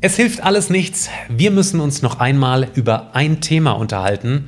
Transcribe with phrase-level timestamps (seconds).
[0.00, 1.10] Es hilft alles nichts.
[1.28, 4.44] Wir müssen uns noch einmal über ein Thema unterhalten.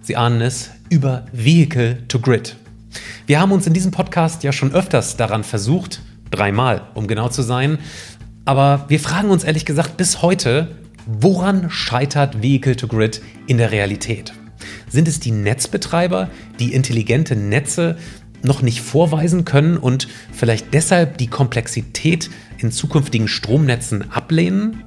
[0.00, 2.56] Sie ahnen es, über Vehicle to Grid.
[3.26, 7.42] Wir haben uns in diesem Podcast ja schon öfters daran versucht, dreimal, um genau zu
[7.42, 7.76] sein.
[8.46, 13.72] Aber wir fragen uns ehrlich gesagt bis heute, woran scheitert Vehicle to Grid in der
[13.72, 14.32] Realität?
[14.88, 17.98] Sind es die Netzbetreiber, die intelligente Netze
[18.46, 24.84] noch nicht vorweisen können und vielleicht deshalb die Komplexität in zukünftigen Stromnetzen ablehnen?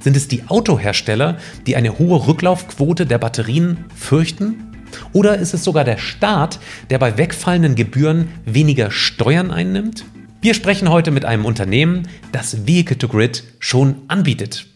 [0.00, 4.72] Sind es die Autohersteller, die eine hohe Rücklaufquote der Batterien fürchten?
[5.12, 6.58] Oder ist es sogar der Staat,
[6.90, 10.04] der bei wegfallenden Gebühren weniger Steuern einnimmt?
[10.40, 14.66] Wir sprechen heute mit einem Unternehmen, das Vehicle to Grid schon anbietet.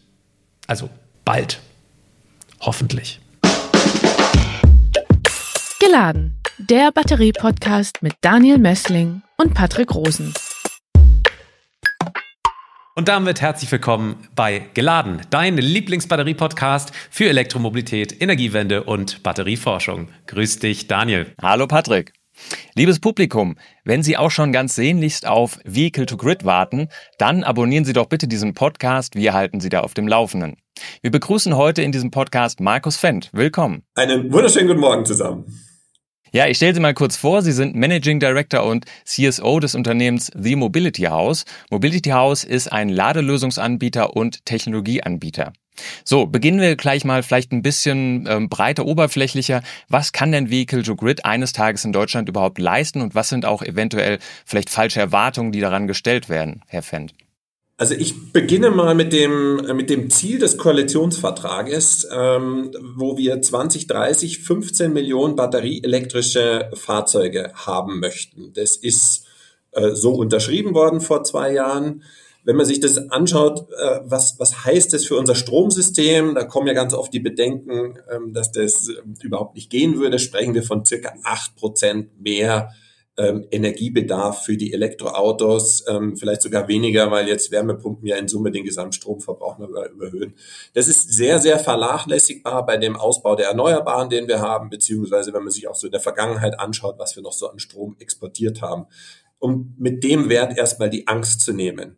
[0.67, 0.89] Also
[1.25, 1.61] bald.
[2.61, 3.21] Hoffentlich.
[5.81, 10.35] Geladen der Batterie-Podcast mit Daniel Messling und Patrick Rosen.
[12.97, 20.09] Und damit herzlich willkommen bei Geladen, dein Lieblingsbatterie-Podcast für Elektromobilität, Energiewende und Batterieforschung.
[20.27, 21.33] Grüß dich, Daniel.
[21.41, 22.13] Hallo, Patrick.
[22.75, 27.85] Liebes Publikum, wenn Sie auch schon ganz sehnlichst auf Vehicle to Grid warten, dann abonnieren
[27.85, 29.15] Sie doch bitte diesen Podcast.
[29.15, 30.57] Wir halten Sie da auf dem Laufenden.
[31.03, 33.31] Wir begrüßen heute in diesem Podcast Markus Fendt.
[33.33, 33.85] Willkommen.
[33.95, 35.47] Einen wunderschönen guten Morgen zusammen.
[36.33, 37.43] Ja, ich stelle Sie mal kurz vor.
[37.43, 41.45] Sie sind Managing Director und CSO des Unternehmens The Mobility House.
[41.71, 45.53] Mobility House ist ein Ladelösungsanbieter und Technologieanbieter.
[46.05, 49.63] So, beginnen wir gleich mal vielleicht ein bisschen ähm, breiter, oberflächlicher.
[49.89, 53.47] Was kann denn Vehicle to Grid eines Tages in Deutschland überhaupt leisten und was sind
[53.47, 57.15] auch eventuell vielleicht falsche Erwartungen, die daran gestellt werden, Herr Fendt?
[57.81, 64.41] Also ich beginne mal mit dem, mit dem Ziel des Koalitionsvertrages, ähm, wo wir 2030
[64.41, 68.53] 15 Millionen batterieelektrische Fahrzeuge haben möchten.
[68.53, 69.27] Das ist
[69.71, 72.03] äh, so unterschrieben worden vor zwei Jahren.
[72.43, 76.67] Wenn man sich das anschaut, äh, was, was heißt das für unser Stromsystem, da kommen
[76.67, 78.91] ja ganz oft die Bedenken, ähm, dass das
[79.23, 82.73] überhaupt nicht gehen würde, sprechen wir von circa acht Prozent mehr
[83.19, 88.53] ähm, Energiebedarf für die Elektroautos, ähm, vielleicht sogar weniger, weil jetzt Wärmepumpen ja in Summe
[88.53, 90.35] den Gesamtstromverbrauch noch überhöhen.
[90.75, 95.43] Das ist sehr, sehr vernachlässigbar bei dem Ausbau der Erneuerbaren, den wir haben, beziehungsweise wenn
[95.43, 98.63] man sich auch so in der Vergangenheit anschaut, was wir noch so an Strom exportiert
[98.63, 98.87] haben,
[99.41, 101.97] um mit dem Wert erstmal die Angst zu nehmen.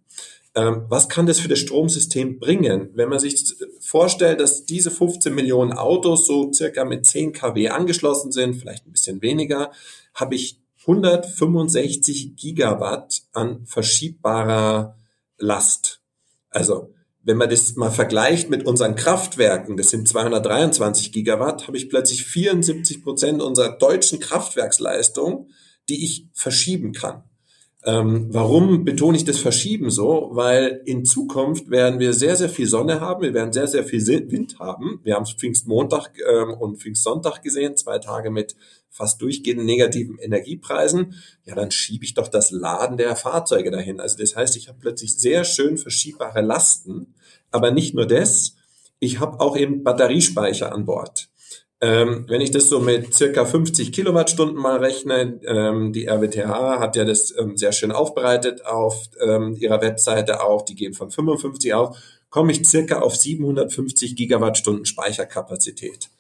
[0.55, 2.91] Ähm, was kann das für das Stromsystem bringen?
[2.95, 3.45] Wenn man sich
[3.79, 8.93] vorstellt, dass diese 15 Millionen Autos so circa mit 10 kW angeschlossen sind, vielleicht ein
[8.93, 9.71] bisschen weniger,
[10.15, 14.97] habe ich 165 Gigawatt an verschiebbarer
[15.39, 16.01] Last.
[16.51, 16.93] Also
[17.23, 22.25] wenn man das mal vergleicht mit unseren Kraftwerken, das sind 223 Gigawatt, habe ich plötzlich
[22.25, 25.51] 74 Prozent unserer deutschen Kraftwerksleistung,
[25.89, 27.25] die ich verschieben kann.
[27.83, 30.31] Ähm, warum betone ich das Verschieben so?
[30.33, 34.07] Weil in Zukunft werden wir sehr, sehr viel Sonne haben, wir werden sehr, sehr viel
[34.07, 35.01] Wind haben.
[35.03, 38.55] Wir haben es Pfingstmontag ähm, und Pfingstsonntag gesehen, zwei Tage mit
[38.91, 41.15] fast durchgehenden negativen Energiepreisen.
[41.45, 44.01] Ja, dann schiebe ich doch das Laden der Fahrzeuge dahin.
[44.01, 47.15] Also das heißt, ich habe plötzlich sehr schön verschiebbare Lasten,
[47.51, 48.57] aber nicht nur das,
[48.99, 51.31] ich habe auch eben Batteriespeicher an Bord.
[51.83, 56.95] Ähm, wenn ich das so mit circa 50 Kilowattstunden mal rechne, ähm, die RWTH hat
[56.95, 61.73] ja das ähm, sehr schön aufbereitet auf ähm, ihrer Webseite auch, die gehen von 55
[61.73, 61.97] auf,
[62.29, 66.11] komme ich circa auf 750 Gigawattstunden Speicherkapazität.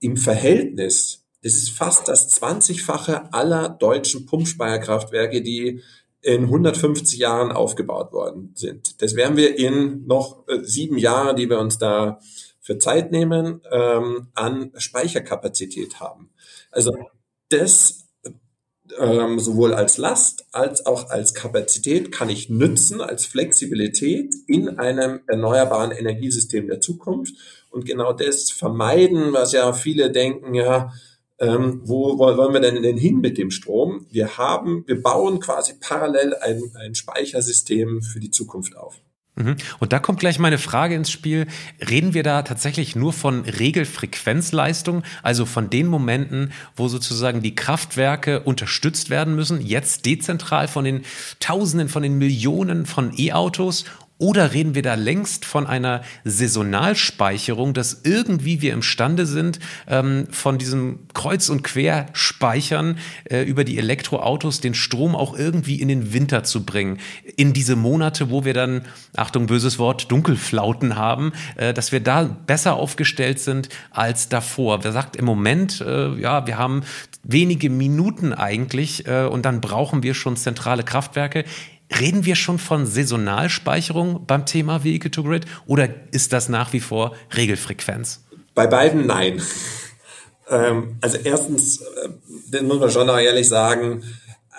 [0.00, 5.82] Im Verhältnis, das ist fast das 20-fache aller deutschen Pumpspeicherkraftwerke, die
[6.22, 9.00] in 150 Jahren aufgebaut worden sind.
[9.00, 12.20] Das werden wir in noch äh, sieben Jahren, die wir uns da
[12.60, 16.30] für Zeit nehmen, ähm, an Speicherkapazität haben.
[16.70, 16.92] Also
[17.48, 18.06] das
[18.98, 25.20] ähm, sowohl als Last als auch als Kapazität kann ich nützen, als Flexibilität in einem
[25.26, 27.34] erneuerbaren Energiesystem der Zukunft
[27.70, 30.92] und genau das vermeiden, was ja viele denken, ja,
[31.40, 34.06] ähm, wo wollen wir denn, denn hin mit dem Strom?
[34.10, 39.00] Wir haben, wir bauen quasi parallel ein, ein Speichersystem für die Zukunft auf.
[39.36, 39.56] Mhm.
[39.78, 41.46] Und da kommt gleich meine Frage ins Spiel.
[41.88, 48.40] Reden wir da tatsächlich nur von Regelfrequenzleistung, also von den Momenten, wo sozusagen die Kraftwerke
[48.40, 51.02] unterstützt werden müssen, jetzt dezentral von den
[51.38, 53.84] Tausenden, von den Millionen von E-Autos
[54.20, 59.58] oder reden wir da längst von einer Saisonalspeicherung, dass irgendwie wir imstande sind,
[59.88, 65.88] ähm, von diesem Kreuz- und Querspeichern äh, über die Elektroautos den Strom auch irgendwie in
[65.88, 66.98] den Winter zu bringen?
[67.36, 68.82] In diese Monate, wo wir dann,
[69.16, 74.84] Achtung, böses Wort, Dunkelflauten haben, äh, dass wir da besser aufgestellt sind als davor.
[74.84, 76.82] Wer sagt im Moment, äh, ja, wir haben
[77.22, 81.44] wenige Minuten eigentlich äh, und dann brauchen wir schon zentrale Kraftwerke
[81.98, 86.80] Reden wir schon von Saisonalspeicherung beim Thema Vehicle to Grid oder ist das nach wie
[86.80, 88.24] vor Regelfrequenz?
[88.54, 89.42] Bei beiden nein.
[90.48, 92.08] ähm, also erstens, äh,
[92.50, 94.02] das muss man schon noch ehrlich sagen,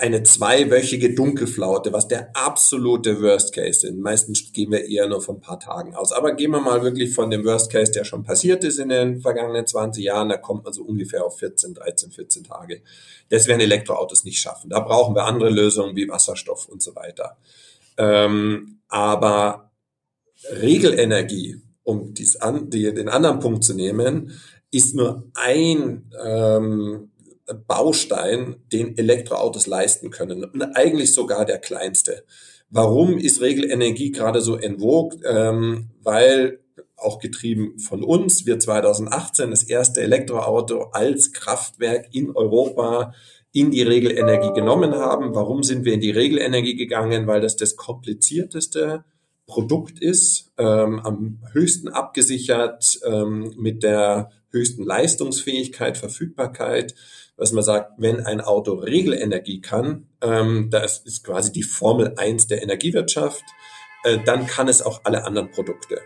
[0.01, 4.00] eine zweiwöchige Dunkelflaute, was der absolute Worst Case sind.
[4.00, 6.12] Meistens gehen wir eher nur von ein paar Tagen aus.
[6.12, 9.21] Aber gehen wir mal wirklich von dem Worst Case, der schon passiert ist in den
[9.21, 12.81] vergangenen 20 Jahren, da kommt man so ungefähr auf 14, 13, 14 Tage.
[13.30, 14.71] Das werden Elektroautos nicht schaffen.
[14.71, 17.38] Da brauchen wir andere Lösungen wie Wasserstoff und so weiter.
[17.97, 19.71] Ähm, aber
[20.50, 24.31] Regelenergie, um dies an, die, den anderen Punkt zu nehmen,
[24.71, 27.10] ist nur ein ähm,
[27.53, 30.44] Baustein, den Elektroautos leisten können.
[30.44, 32.24] Und eigentlich sogar der kleinste.
[32.69, 35.19] Warum ist Regelenergie gerade so en vogue?
[35.25, 36.59] Ähm, weil
[36.98, 43.13] auch getrieben von uns, wir 2018 das erste Elektroauto als Kraftwerk in Europa
[43.51, 45.36] in die Regelenergie genommen haben.
[45.36, 47.27] Warum sind wir in die Regelenergie gegangen?
[47.27, 49.04] Weil das das komplizierteste
[49.45, 56.95] Produkt ist, ähm, am höchsten abgesichert, ähm, mit der höchsten Leistungsfähigkeit, Verfügbarkeit
[57.38, 62.48] dass man sagt, wenn ein Auto Regelenergie kann, ähm, das ist quasi die Formel 1
[62.48, 63.44] der Energiewirtschaft,
[64.04, 66.00] äh, dann kann es auch alle anderen Produkte.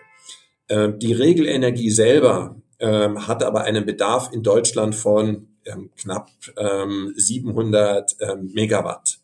[0.68, 7.13] Äh, die Regelenergie selber ähm, hat aber einen Bedarf in Deutschland von ähm, knapp ähm,
[7.16, 9.19] 700 ähm, Megawatt.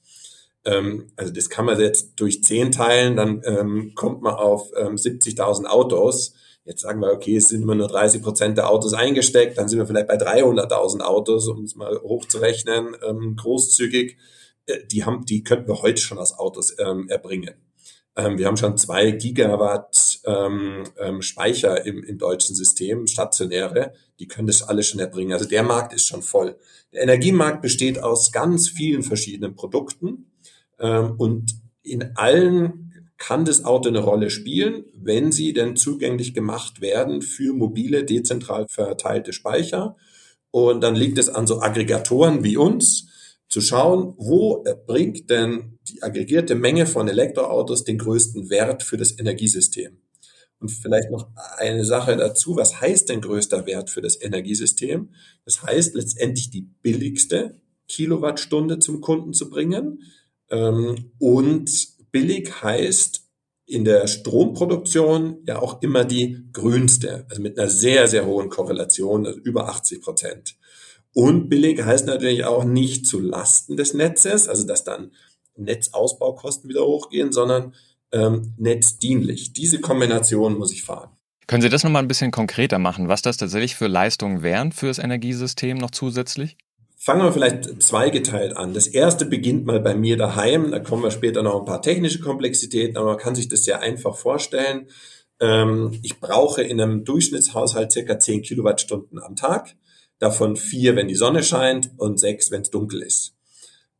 [0.65, 4.95] Ähm, also das kann man jetzt durch 10 teilen, dann ähm, kommt man auf ähm,
[4.95, 6.33] 70.000 Autos.
[6.71, 9.77] Jetzt sagen wir, okay, es sind immer nur 30 Prozent der Autos eingesteckt, dann sind
[9.77, 14.17] wir vielleicht bei 300.000 Autos, um es mal hochzurechnen, ähm, großzügig.
[14.67, 17.55] Äh, die haben, die könnten wir heute schon aus Autos ähm, erbringen.
[18.15, 24.29] Ähm, wir haben schon zwei Gigawatt ähm, ähm, Speicher im, im deutschen System, stationäre, die
[24.29, 25.33] können das alles schon erbringen.
[25.33, 26.55] Also der Markt ist schon voll.
[26.93, 30.31] Der Energiemarkt besteht aus ganz vielen verschiedenen Produkten
[30.79, 31.51] ähm, und
[31.83, 32.90] in allen
[33.21, 38.65] kann das Auto eine Rolle spielen, wenn sie denn zugänglich gemacht werden für mobile, dezentral
[38.67, 39.95] verteilte Speicher.
[40.49, 43.09] Und dann liegt es an so Aggregatoren wie uns,
[43.47, 49.19] zu schauen, wo bringt denn die aggregierte Menge von Elektroautos den größten Wert für das
[49.19, 49.99] Energiesystem.
[50.59, 51.27] Und vielleicht noch
[51.57, 55.09] eine Sache dazu, was heißt denn größter Wert für das Energiesystem?
[55.45, 60.01] Das heißt letztendlich die billigste Kilowattstunde zum Kunden zu bringen
[60.49, 63.27] ähm, und billig heißt
[63.65, 69.25] in der Stromproduktion ja auch immer die grünste, also mit einer sehr, sehr hohen Korrelation,
[69.25, 70.55] also über 80 Prozent.
[71.13, 75.11] Und billig heißt natürlich auch nicht zu Lasten des Netzes, also dass dann
[75.55, 77.73] Netzausbaukosten wieder hochgehen, sondern
[78.11, 79.53] ähm, netzdienlich.
[79.53, 81.09] Diese Kombination muss ich fahren.
[81.47, 84.87] Können Sie das nochmal ein bisschen konkreter machen, was das tatsächlich für Leistungen wären für
[84.87, 86.57] das Energiesystem noch zusätzlich?
[87.03, 88.75] Fangen wir vielleicht zweigeteilt an.
[88.75, 90.69] Das erste beginnt mal bei mir daheim.
[90.69, 93.79] Da kommen wir später noch ein paar technische Komplexitäten, aber man kann sich das sehr
[93.79, 94.87] einfach vorstellen.
[95.39, 99.75] Ähm, ich brauche in einem Durchschnittshaushalt circa 10 Kilowattstunden am Tag.
[100.19, 103.33] Davon vier, wenn die Sonne scheint und sechs, wenn es dunkel ist.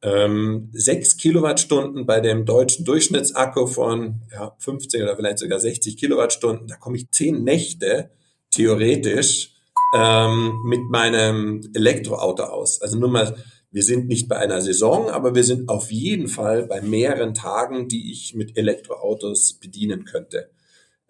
[0.03, 6.67] Ähm, sechs Kilowattstunden bei dem deutschen Durchschnittsakku von ja, 15 oder vielleicht sogar 60 Kilowattstunden,
[6.67, 8.11] da komme ich zehn Nächte
[8.51, 9.55] theoretisch
[9.93, 12.81] ähm, mit meinem Elektroauto aus.
[12.81, 13.35] Also nur mal,
[13.71, 17.87] wir sind nicht bei einer Saison, aber wir sind auf jeden Fall bei mehreren Tagen,
[17.87, 20.49] die ich mit Elektroautos bedienen könnte.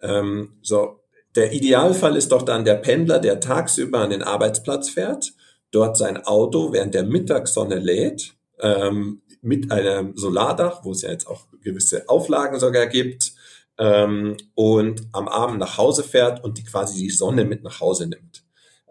[0.00, 1.00] Ähm, so,
[1.34, 5.32] der Idealfall ist doch dann der Pendler, der tagsüber an den Arbeitsplatz fährt,
[5.70, 11.26] dort sein Auto während der Mittagssonne lädt, ähm, mit einem Solardach, wo es ja jetzt
[11.26, 13.32] auch gewisse Auflagen sogar gibt,
[13.78, 18.06] ähm, und am Abend nach Hause fährt und die quasi die Sonne mit nach Hause
[18.06, 18.41] nimmt.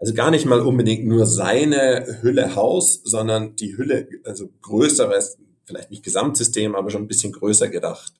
[0.02, 5.92] Also gar nicht mal unbedingt nur seine Hülle Haus, sondern die Hülle, also größeres, vielleicht
[5.92, 8.12] nicht Gesamtsystem, aber schon ein bisschen größer gedacht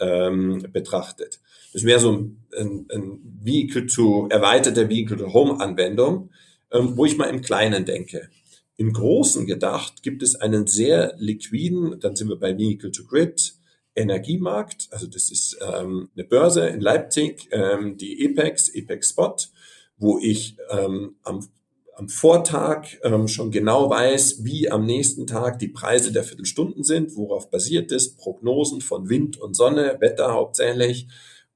[0.00, 1.38] ähm, betrachtet.
[1.72, 6.30] Das wäre so ein, ein Vehicle to, erweiterte Vehicle to Home Anwendung,
[6.72, 8.28] ähm, wo ich mal im Kleinen denke.
[8.76, 13.54] Im Großen gedacht gibt es einen sehr liquiden, dann sind wir bei Vehicle to Grid,
[13.94, 14.88] Energiemarkt.
[14.90, 19.36] Also das ist ähm, eine Börse in Leipzig, ähm, die EPEX, EPEX Spot
[20.00, 21.46] wo ich ähm, am,
[21.94, 27.14] am Vortag ähm, schon genau weiß, wie am nächsten Tag die Preise der Viertelstunden sind,
[27.16, 31.06] worauf basiert ist, Prognosen von Wind und Sonne, Wetter hauptsächlich.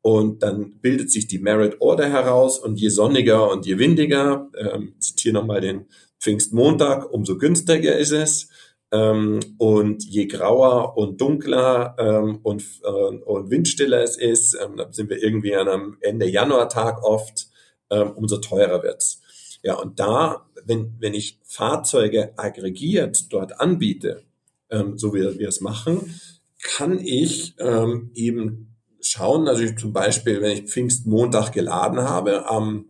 [0.02, 4.94] Und dann bildet sich die Merit Order heraus und je sonniger und je windiger, ähm,
[4.98, 5.86] zitiere nochmal den
[6.20, 8.48] Pfingstmontag, umso günstiger ist es.
[8.92, 14.92] Ähm, und je grauer und dunkler ähm, und, äh, und windstiller es ist, ähm, dann
[14.92, 17.43] sind wir irgendwie an einem Ende Januartag oft,
[17.90, 19.20] ähm, umso teurer wird's.
[19.62, 24.22] Ja, und da, wenn, wenn ich Fahrzeuge aggregiert dort anbiete,
[24.70, 26.20] ähm, so wie wir es machen,
[26.62, 32.86] kann ich ähm, eben schauen, also ich zum Beispiel, wenn ich Pfingstmontag geladen habe, am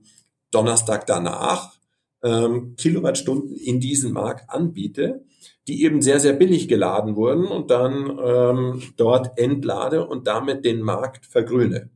[0.51, 1.75] Donnerstag danach
[2.23, 5.25] ähm, Kilowattstunden in diesen Markt anbiete,
[5.67, 10.81] die eben sehr, sehr billig geladen wurden und dann ähm, dort entlade und damit den
[10.81, 11.91] Markt vergrüne.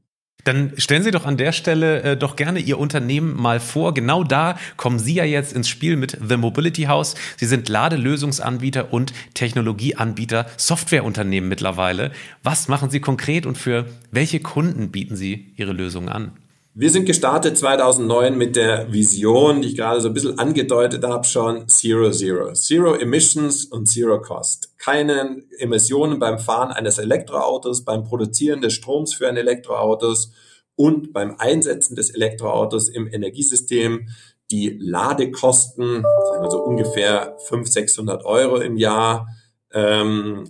[0.48, 3.92] Dann stellen Sie doch an der Stelle äh, doch gerne Ihr Unternehmen mal vor.
[3.92, 7.16] Genau da kommen Sie ja jetzt ins Spiel mit The Mobility House.
[7.36, 12.12] Sie sind Ladelösungsanbieter und Technologieanbieter, Softwareunternehmen mittlerweile.
[12.42, 16.32] Was machen Sie konkret und für welche Kunden bieten Sie Ihre Lösungen an?
[16.80, 21.24] Wir sind gestartet 2009 mit der Vision, die ich gerade so ein bisschen angedeutet habe
[21.24, 22.52] schon, Zero Zero.
[22.52, 24.78] Zero Emissions und Zero Cost.
[24.78, 30.30] Keine Emissionen beim Fahren eines Elektroautos, beim Produzieren des Stroms für ein Elektroautos
[30.76, 34.10] und beim Einsetzen des Elektroautos im Energiesystem.
[34.52, 36.04] Die Ladekosten,
[36.40, 39.26] also ungefähr 500, 600 Euro im Jahr,
[39.72, 40.44] ähm,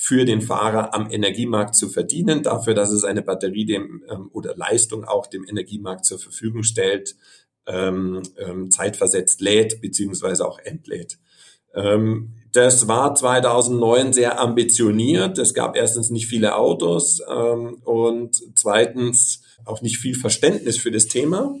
[0.00, 4.56] für den Fahrer am Energiemarkt zu verdienen, dafür, dass es eine Batterie dem ähm, oder
[4.56, 7.16] Leistung auch dem Energiemarkt zur Verfügung stellt,
[7.66, 11.18] ähm, ähm, zeitversetzt lädt beziehungsweise auch entlädt.
[11.74, 15.36] Ähm, das war 2009 sehr ambitioniert.
[15.36, 21.08] Es gab erstens nicht viele Autos ähm, und zweitens auch nicht viel Verständnis für das
[21.08, 21.54] Thema.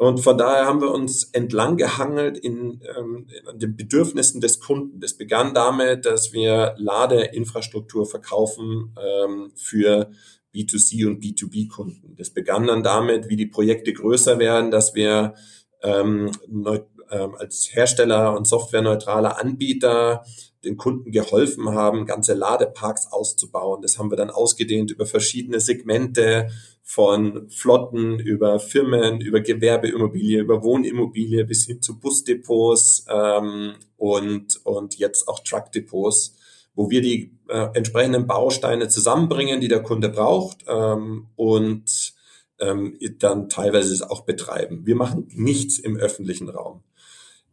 [0.00, 4.98] Und von daher haben wir uns entlang gehangelt in, ähm, in den Bedürfnissen des Kunden.
[4.98, 10.10] Das begann damit, dass wir Ladeinfrastruktur verkaufen ähm, für
[10.54, 12.16] B2C und B2B-Kunden.
[12.16, 15.34] Das begann dann damit, wie die Projekte größer werden, dass wir
[15.82, 16.80] ähm, neu,
[17.10, 20.24] ähm, als Hersteller und softwareneutraler Anbieter
[20.64, 23.82] den Kunden geholfen haben, ganze Ladeparks auszubauen.
[23.82, 26.48] Das haben wir dann ausgedehnt über verschiedene Segmente
[26.90, 34.98] von Flotten über Firmen, über Gewerbeimmobilie, über Wohnimmobilie bis hin zu Busdepots ähm, und, und
[34.98, 36.34] jetzt auch Truckdepots,
[36.74, 42.12] wo wir die äh, entsprechenden Bausteine zusammenbringen, die der Kunde braucht ähm, und
[42.58, 44.84] ähm, dann teilweise es auch betreiben.
[44.84, 46.82] Wir machen nichts im öffentlichen Raum.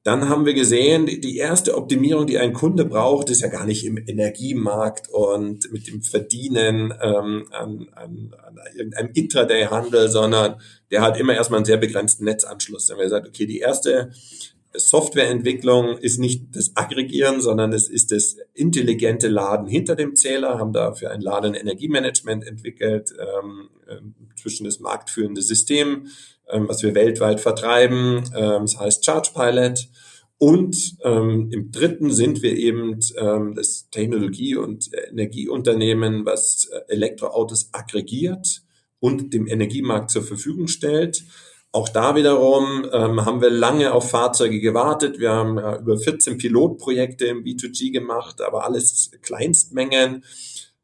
[0.07, 3.85] Dann haben wir gesehen, die erste Optimierung, die ein Kunde braucht, ist ja gar nicht
[3.85, 10.61] im Energiemarkt und mit dem Verdienen ähm, an, an, an irgendeinem Intraday-Handel, sondern
[10.91, 12.85] der hat immer erstmal einen sehr begrenzten Netzanschluss.
[12.85, 14.11] Dann haben wir gesagt, okay, die erste
[14.73, 20.71] Softwareentwicklung ist nicht das Aggregieren, sondern es ist das intelligente Laden hinter dem Zähler, haben
[20.71, 23.97] dafür ein Laden- Energiemanagement entwickelt, ähm, äh,
[24.39, 26.07] zwischen das marktführende System
[26.49, 28.23] ähm, was wir weltweit vertreiben.
[28.35, 29.87] Ähm, das heißt Charge Pilot.
[30.39, 37.69] Und ähm, im dritten sind wir eben ähm, das Technologie- und Energieunternehmen, was äh, Elektroautos
[37.71, 38.61] aggregiert
[38.99, 41.23] und dem Energiemarkt zur Verfügung stellt.
[41.71, 45.19] Auch da wiederum ähm, haben wir lange auf Fahrzeuge gewartet.
[45.19, 50.23] Wir haben ja, über 14 Pilotprojekte im B2G gemacht, aber alles Kleinstmengen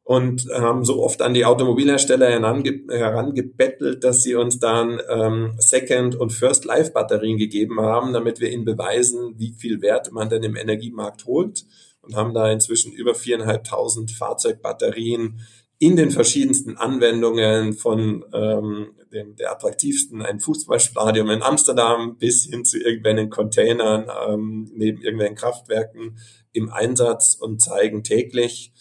[0.04, 6.32] und haben so oft an die Automobilhersteller herangebettelt, dass sie uns dann ähm, Second- und
[6.32, 11.66] First-Life-Batterien gegeben haben, damit wir ihnen beweisen, wie viel Wert man denn im Energiemarkt holt
[12.02, 15.40] und haben da inzwischen über viereinhalbtausend Fahrzeugbatterien
[15.80, 22.66] in den verschiedensten Anwendungen von ähm, dem, der attraktivsten ein Fußballstadion in Amsterdam bis hin
[22.66, 26.18] zu irgendwelchen Containern ähm, neben irgendwelchen Kraftwerken
[26.52, 28.73] im Einsatz und zeigen täglich,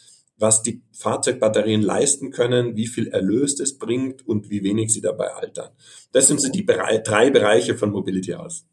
[0.43, 5.29] was die Fahrzeugbatterien leisten können, wie viel Erlös es bringt und wie wenig sie dabei
[5.29, 5.71] altern.
[6.13, 8.67] Das sind so die drei Bereiche von Mobility House.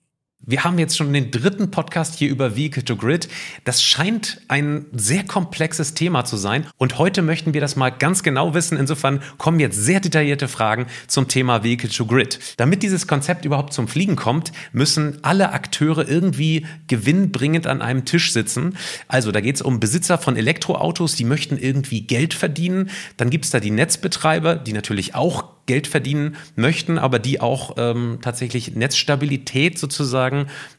[0.46, 3.28] Wir haben jetzt schon den dritten Podcast hier über Vehicle to Grid.
[3.66, 6.66] Das scheint ein sehr komplexes Thema zu sein.
[6.78, 8.78] Und heute möchten wir das mal ganz genau wissen.
[8.78, 12.40] Insofern kommen jetzt sehr detaillierte Fragen zum Thema Vehicle to Grid.
[12.56, 18.32] Damit dieses Konzept überhaupt zum Fliegen kommt, müssen alle Akteure irgendwie gewinnbringend an einem Tisch
[18.32, 18.78] sitzen.
[19.10, 22.92] Also da geht es um Besitzer von Elektroautos, die möchten irgendwie Geld verdienen.
[23.18, 27.76] Dann gibt es da die Netzbetreiber, die natürlich auch Geld verdienen möchten, aber die auch
[27.78, 30.29] ähm, tatsächlich Netzstabilität sozusagen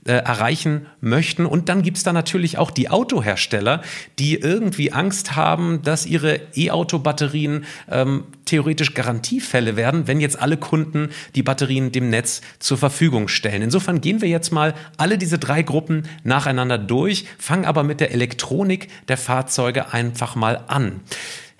[0.04, 1.46] äh, erreichen möchten.
[1.46, 3.82] Und dann gibt es da natürlich auch die Autohersteller,
[4.18, 11.10] die irgendwie Angst haben, dass ihre E-Auto-Batterien ähm, theoretisch Garantiefälle werden, wenn jetzt alle Kunden
[11.34, 13.62] die Batterien dem Netz zur Verfügung stellen.
[13.62, 18.12] Insofern gehen wir jetzt mal alle diese drei Gruppen nacheinander durch, fangen aber mit der
[18.12, 21.00] Elektronik der Fahrzeuge einfach mal an.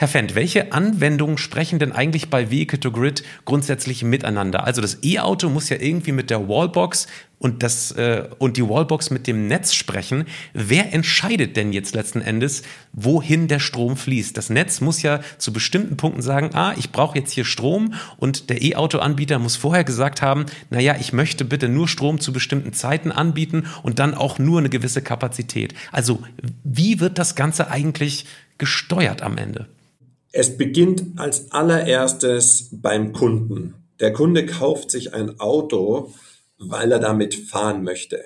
[0.01, 4.65] Herr Fendt, welche Anwendungen sprechen denn eigentlich bei Vehicle to Grid grundsätzlich miteinander?
[4.65, 7.07] Also das E-Auto muss ja irgendwie mit der Wallbox
[7.41, 10.27] und, das, äh, und die Wallbox mit dem Netz sprechen.
[10.53, 14.37] Wer entscheidet denn jetzt letzten Endes, wohin der Strom fließt?
[14.37, 18.51] Das Netz muss ja zu bestimmten Punkten sagen, ah, ich brauche jetzt hier Strom und
[18.51, 23.11] der E-Auto-Anbieter muss vorher gesagt haben, naja, ich möchte bitte nur Strom zu bestimmten Zeiten
[23.11, 25.73] anbieten und dann auch nur eine gewisse Kapazität.
[25.93, 26.23] Also
[26.63, 28.27] wie wird das Ganze eigentlich
[28.59, 29.67] gesteuert am Ende?
[30.31, 33.75] Es beginnt als allererstes beim Kunden.
[33.99, 36.13] Der Kunde kauft sich ein Auto,
[36.61, 38.23] weil er damit fahren möchte.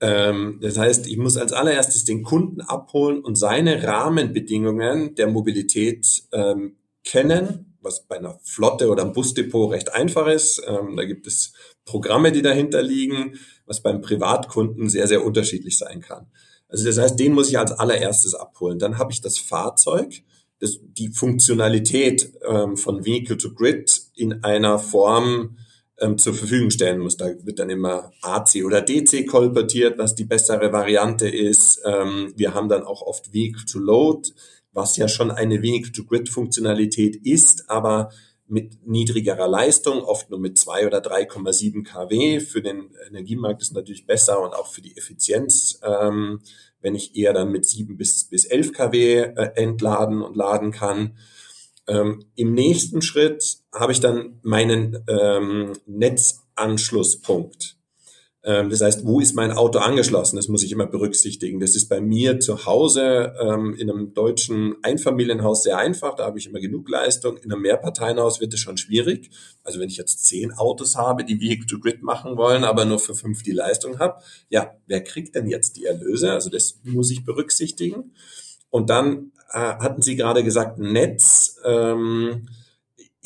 [0.00, 6.22] Ähm, das heißt, ich muss als allererstes den Kunden abholen und seine Rahmenbedingungen der Mobilität
[6.32, 10.62] ähm, kennen, was bei einer Flotte oder einem Busdepot recht einfach ist.
[10.66, 11.52] Ähm, da gibt es
[11.84, 16.26] Programme, die dahinter liegen, was beim Privatkunden sehr, sehr unterschiedlich sein kann.
[16.68, 18.78] Also das heißt, den muss ich als allererstes abholen.
[18.78, 20.22] Dann habe ich das Fahrzeug
[20.60, 25.58] das, die Funktionalität ähm, von Vehicle to Grid in einer Form
[26.00, 27.16] ähm, zur Verfügung stellen muss.
[27.16, 31.82] Da wird dann immer AC oder DC kolportiert, was die bessere Variante ist.
[31.84, 34.30] Ähm, wir haben dann auch oft Vehicle to Load,
[34.72, 38.10] was ja schon eine Vehicle to Grid Funktionalität ist, aber
[38.46, 42.40] mit niedrigerer Leistung, oft nur mit zwei oder 3,7 kW.
[42.40, 46.40] Für den Energiemarkt ist natürlich besser und auch für die Effizienz ähm,
[46.84, 51.16] wenn ich eher dann mit 7 bis, bis 11 kW äh, entladen und laden kann.
[51.86, 57.76] Ähm, Im nächsten Schritt habe ich dann meinen ähm, Netzanschlusspunkt.
[58.44, 60.36] Ähm, das heißt, wo ist mein Auto angeschlossen?
[60.36, 61.60] Das muss ich immer berücksichtigen.
[61.60, 66.14] Das ist bei mir zu Hause ähm, in einem deutschen Einfamilienhaus sehr einfach.
[66.14, 67.38] Da habe ich immer genug Leistung.
[67.38, 69.30] In einem Mehrparteienhaus wird es schon schwierig.
[69.62, 72.98] Also wenn ich jetzt zehn Autos habe, die Vehicle to Grid machen wollen, aber nur
[72.98, 76.32] für fünf die Leistung habe, ja, wer kriegt denn jetzt die Erlöse?
[76.32, 78.12] Also das muss ich berücksichtigen.
[78.68, 81.60] Und dann hatten Sie gerade gesagt, Netz.
[81.64, 82.48] Ähm,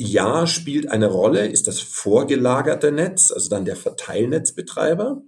[0.00, 5.22] ja, spielt eine Rolle, ist das vorgelagerte Netz, also dann der Verteilnetzbetreiber.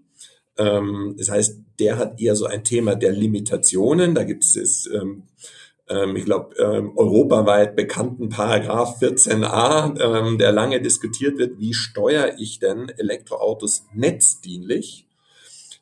[0.59, 4.14] Ähm, das heißt, der hat eher so ein Thema der Limitationen.
[4.14, 5.25] Da gibt es, ähm,
[5.88, 12.38] ähm, ich glaube, ähm, europaweit bekannten Paragraph 14a, ähm, der lange diskutiert wird, wie steuere
[12.38, 15.09] ich denn Elektroautos netzdienlich?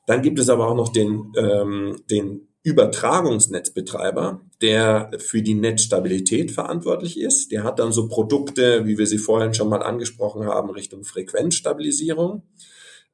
[0.07, 7.19] Dann gibt es aber auch noch den, ähm, den Übertragungsnetzbetreiber, der für die Netzstabilität verantwortlich
[7.19, 7.51] ist.
[7.51, 12.43] Der hat dann so Produkte, wie wir sie vorhin schon mal angesprochen haben, Richtung Frequenzstabilisierung.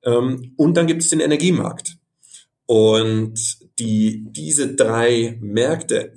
[0.02, 1.96] Ähm, und dann gibt es den Energiemarkt.
[2.66, 3.38] Und
[3.78, 6.12] die, diese drei Märkte,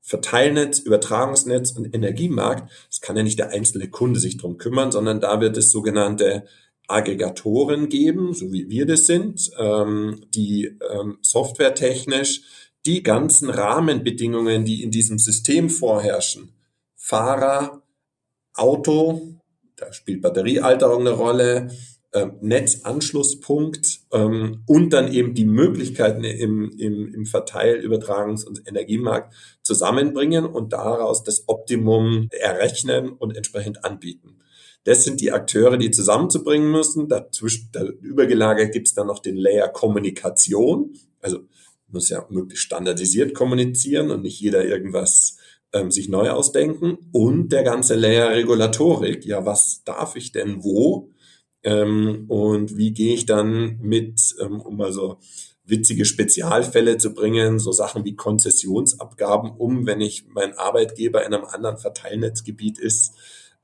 [0.00, 5.20] Verteilnetz, Übertragungsnetz und Energiemarkt, das kann ja nicht der einzelne Kunde sich drum kümmern, sondern
[5.20, 6.44] da wird es sogenannte
[6.88, 12.42] Aggregatoren geben, so wie wir das sind, ähm, die ähm, softwaretechnisch
[12.86, 16.52] die ganzen Rahmenbedingungen, die in diesem System vorherrschen,
[16.94, 17.82] Fahrer,
[18.54, 19.40] Auto,
[19.76, 21.68] da spielt Batteriealterung eine Rolle,
[22.12, 29.34] äh, Netzanschlusspunkt ähm, und dann eben die Möglichkeiten im, im, im Verteil-, Übertragungs- und Energiemarkt
[29.62, 34.38] zusammenbringen und daraus das Optimum errechnen und entsprechend anbieten.
[34.84, 37.08] Das sind die Akteure, die zusammenzubringen müssen.
[37.08, 40.94] Dazwischen, da übergelagert gibt es dann noch den Layer Kommunikation.
[41.20, 41.40] Also
[41.88, 45.36] muss ja möglichst standardisiert kommunizieren und nicht jeder irgendwas
[45.72, 46.98] ähm, sich neu ausdenken.
[47.12, 49.24] Und der ganze Layer Regulatorik.
[49.24, 51.10] Ja, was darf ich denn wo?
[51.62, 55.18] Ähm, und wie gehe ich dann mit, ähm, um mal so
[55.64, 61.44] witzige Spezialfälle zu bringen, so Sachen wie Konzessionsabgaben um, wenn ich mein Arbeitgeber in einem
[61.44, 63.14] anderen Verteilnetzgebiet ist,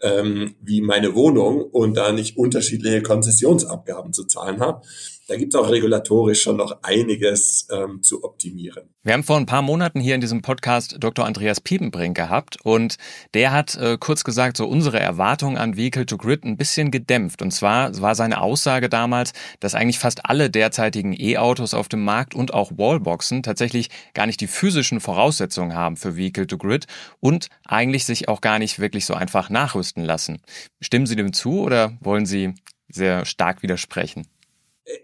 [0.01, 4.85] ähm, wie meine Wohnung und da nicht unterschiedliche Konzessionsabgaben zu zahlen habe.
[5.29, 8.89] Da gibt es auch regulatorisch schon noch einiges ähm, zu optimieren.
[9.05, 11.25] Wir haben vor ein paar Monaten hier in diesem Podcast Dr.
[11.25, 12.97] Andreas Piepenbrink gehabt und
[13.35, 17.41] der hat äh, kurz gesagt, so unsere Erwartungen an Vehicle to Grid ein bisschen gedämpft.
[17.41, 22.35] Und zwar war seine Aussage damals, dass eigentlich fast alle derzeitigen E-Autos auf dem Markt
[22.35, 26.87] und auch Wallboxen tatsächlich gar nicht die physischen Voraussetzungen haben für Vehicle to Grid
[27.21, 30.43] und eigentlich sich auch gar nicht wirklich so einfach nachrüsten lassen.
[30.81, 32.55] Stimmen Sie dem zu oder wollen Sie
[32.89, 34.27] sehr stark widersprechen?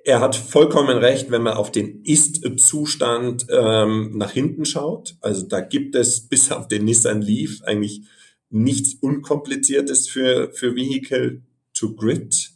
[0.05, 5.17] Er hat vollkommen recht, wenn man auf den Ist-Zustand ähm, nach hinten schaut.
[5.21, 8.03] Also da gibt es bis auf den Nissan Leaf eigentlich
[8.51, 11.43] nichts Unkompliziertes für, für Vehicle
[11.75, 12.51] to Grid.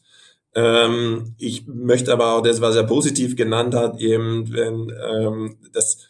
[0.55, 6.09] Ähm, ich möchte aber auch das, was er positiv genannt hat, eben, wenn, ähm, dass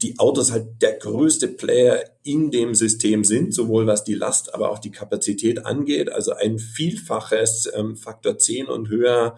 [0.00, 4.70] die Autos halt der größte Player in dem System sind, sowohl was die Last, aber
[4.70, 6.10] auch die Kapazität angeht.
[6.10, 9.36] Also ein Vielfaches, ähm, Faktor 10 und höher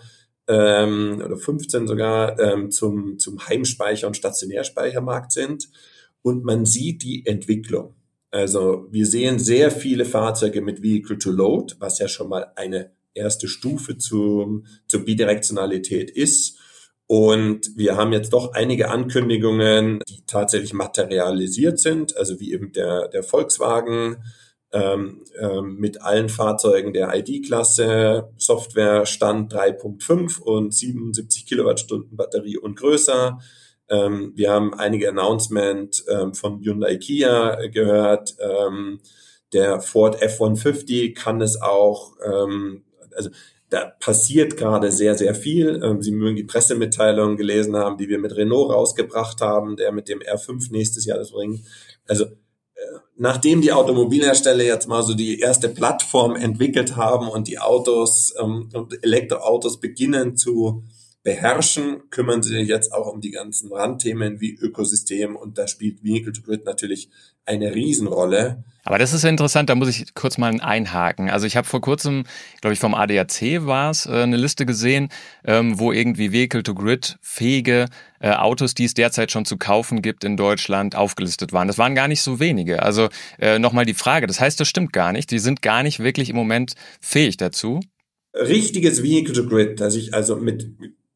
[0.48, 5.68] ähm, oder 15 sogar ähm, zum, zum Heimspeicher- und Stationärspeichermarkt sind.
[6.22, 7.94] Und man sieht die Entwicklung.
[8.30, 12.90] Also wir sehen sehr viele Fahrzeuge mit Vehicle to Load, was ja schon mal eine
[13.14, 16.59] erste Stufe zum, zur Bidirektionalität ist.
[17.07, 23.09] Und wir haben jetzt doch einige Ankündigungen, die tatsächlich materialisiert sind, also wie eben der,
[23.09, 24.24] der Volkswagen
[24.74, 32.76] ähm, ähm, mit allen Fahrzeugen der ID-Klasse, Software Stand 3.5 und 77 Kilowattstunden Batterie und
[32.76, 33.38] größer.
[33.88, 38.34] Ähm, wir haben einige Announcement ähm, von Hyundai Kia gehört.
[38.40, 39.00] Ähm,
[39.52, 42.16] Der Ford F-150 kann es auch.
[42.26, 42.82] Ähm,
[43.14, 43.30] also
[43.70, 45.80] da passiert gerade sehr, sehr viel.
[46.00, 50.20] Sie mögen die Pressemitteilungen gelesen haben, die wir mit Renault rausgebracht haben, der mit dem
[50.20, 51.64] R5 nächstes Jahr das bringt.
[52.06, 52.26] Also
[53.16, 58.68] nachdem die Automobilhersteller jetzt mal so die erste Plattform entwickelt haben und die Autos ähm,
[59.03, 60.83] Elektroautos beginnen zu
[61.24, 66.04] beherrschen, kümmern sie sich jetzt auch um die ganzen Randthemen wie Ökosystem und da spielt
[66.04, 67.08] Vehicle to Grid natürlich
[67.46, 68.62] eine Riesenrolle.
[68.84, 71.30] Aber das ist ja interessant, da muss ich kurz mal einhaken.
[71.30, 72.24] Also ich habe vor kurzem,
[72.60, 75.08] glaube ich, vom ADAC war es, äh, eine Liste gesehen,
[75.46, 77.87] ähm, wo irgendwie Vehicle-to-Grid fähige
[78.20, 81.68] äh, Autos, die es derzeit schon zu kaufen gibt in Deutschland, aufgelistet waren.
[81.68, 82.82] Das waren gar nicht so wenige.
[82.82, 83.08] Also
[83.38, 85.30] äh, nochmal die Frage, das heißt, das stimmt gar nicht.
[85.30, 87.80] Die sind gar nicht wirklich im Moment fähig dazu.
[88.34, 90.66] Richtiges Vehicle-to-Grid, dass ich also mit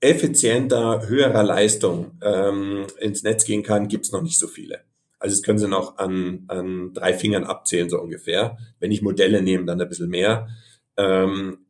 [0.00, 4.80] effizienter, höherer Leistung ähm, ins Netz gehen kann, gibt's noch nicht so viele.
[5.18, 8.56] Also das können Sie noch an, an drei Fingern abzählen, so ungefähr.
[8.78, 10.48] Wenn ich Modelle nehme, dann ein bisschen mehr.
[10.96, 11.66] Ähm,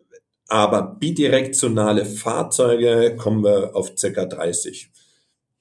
[0.48, 4.90] aber bidirektionale Fahrzeuge kommen wir auf circa 30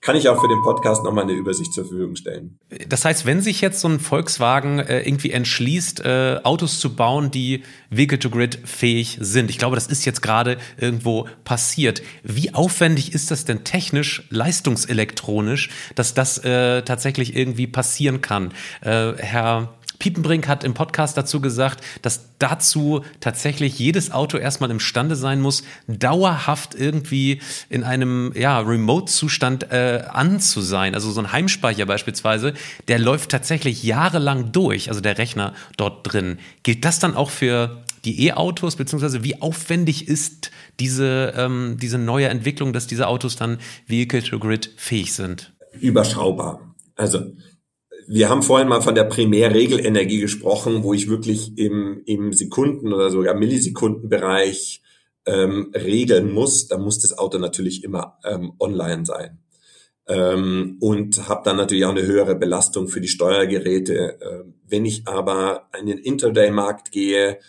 [0.07, 2.57] kann ich auch für den Podcast nochmal eine Übersicht zur Verfügung stellen.
[2.87, 7.29] Das heißt, wenn sich jetzt so ein Volkswagen äh, irgendwie entschließt, äh, Autos zu bauen,
[7.29, 12.03] die Vehicle-to-Grid fähig sind, ich glaube, das ist jetzt gerade irgendwo passiert.
[12.23, 18.53] Wie aufwendig ist das denn technisch, leistungselektronisch, dass das äh, tatsächlich irgendwie passieren kann?
[18.79, 25.15] Äh, Herr Piepenbrink hat im Podcast dazu gesagt, dass dazu tatsächlich jedes Auto erstmal imstande
[25.15, 30.93] sein muss, dauerhaft irgendwie in einem ja, Remote-Zustand äh, an zu sein.
[30.93, 32.53] Also so ein Heimspeicher beispielsweise,
[32.87, 36.37] der läuft tatsächlich jahrelang durch, also der Rechner dort drin.
[36.63, 42.29] Gilt das dann auch für die E-Autos, beziehungsweise wie aufwendig ist diese, ähm, diese neue
[42.29, 43.57] Entwicklung, dass diese Autos dann
[43.87, 45.53] Vehicle-to-Grid fähig sind?
[45.79, 46.61] Überschaubar.
[46.95, 47.31] Also
[48.07, 53.11] wir haben vorhin mal von der Primärregelenergie gesprochen, wo ich wirklich im, im Sekunden- oder
[53.11, 54.81] sogar Millisekundenbereich
[55.25, 56.67] ähm, regeln muss.
[56.67, 59.39] Da muss das Auto natürlich immer ähm, online sein.
[60.07, 64.17] Ähm, und habe dann natürlich auch eine höhere Belastung für die Steuergeräte.
[64.21, 67.39] Ähm, wenn ich aber in den Interday-Markt gehe,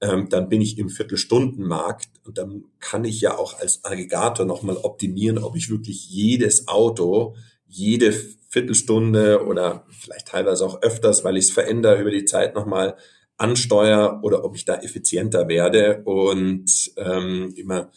[0.00, 4.78] ähm, dann bin ich im Viertelstundenmarkt und dann kann ich ja auch als Aggregator nochmal
[4.78, 7.34] optimieren, ob ich wirklich jedes Auto
[7.68, 8.14] jede
[8.48, 12.96] Viertelstunde oder vielleicht teilweise auch öfters, weil ich es verändere über die Zeit nochmal
[13.36, 17.90] ansteuere oder ob ich da effizienter werde und ähm, immer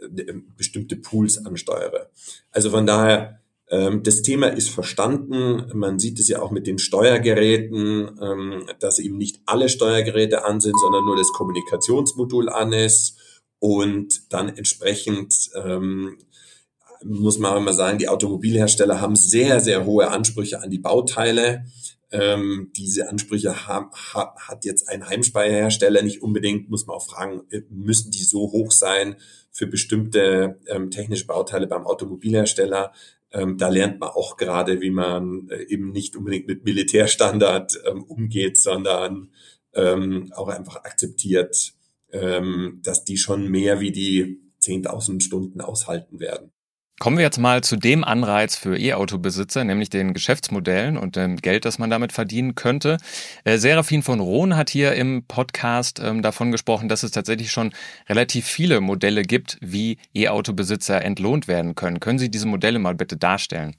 [0.00, 2.10] äh, bestimmte Pools ansteuere.
[2.50, 5.70] Also von daher, ähm, das Thema ist verstanden.
[5.74, 10.60] Man sieht es ja auch mit den Steuergeräten, ähm, dass eben nicht alle Steuergeräte an
[10.60, 13.16] sind, sondern nur das Kommunikationsmodul an ist
[13.60, 16.18] und dann entsprechend ähm,
[17.04, 21.64] muss man auch mal sagen, die Automobilhersteller haben sehr, sehr hohe Ansprüche an die Bauteile.
[22.12, 27.42] Ähm, diese Ansprüche haben, ha, hat jetzt ein Heimspeicherhersteller nicht unbedingt, muss man auch fragen,
[27.50, 29.16] äh, müssen die so hoch sein
[29.52, 32.92] für bestimmte ähm, technische Bauteile beim Automobilhersteller?
[33.32, 38.02] Ähm, da lernt man auch gerade, wie man äh, eben nicht unbedingt mit Militärstandard ähm,
[38.02, 39.30] umgeht, sondern
[39.74, 41.74] ähm, auch einfach akzeptiert,
[42.12, 46.50] ähm, dass die schon mehr wie die 10.000 Stunden aushalten werden.
[47.00, 51.64] Kommen wir jetzt mal zu dem Anreiz für E-Auto-Besitzer, nämlich den Geschäftsmodellen und dem Geld,
[51.64, 52.98] das man damit verdienen könnte.
[53.44, 57.72] Äh, Serafin von Rohn hat hier im Podcast ähm, davon gesprochen, dass es tatsächlich schon
[58.06, 62.00] relativ viele Modelle gibt, wie E-Auto-Besitzer entlohnt werden können.
[62.00, 63.76] Können Sie diese Modelle mal bitte darstellen?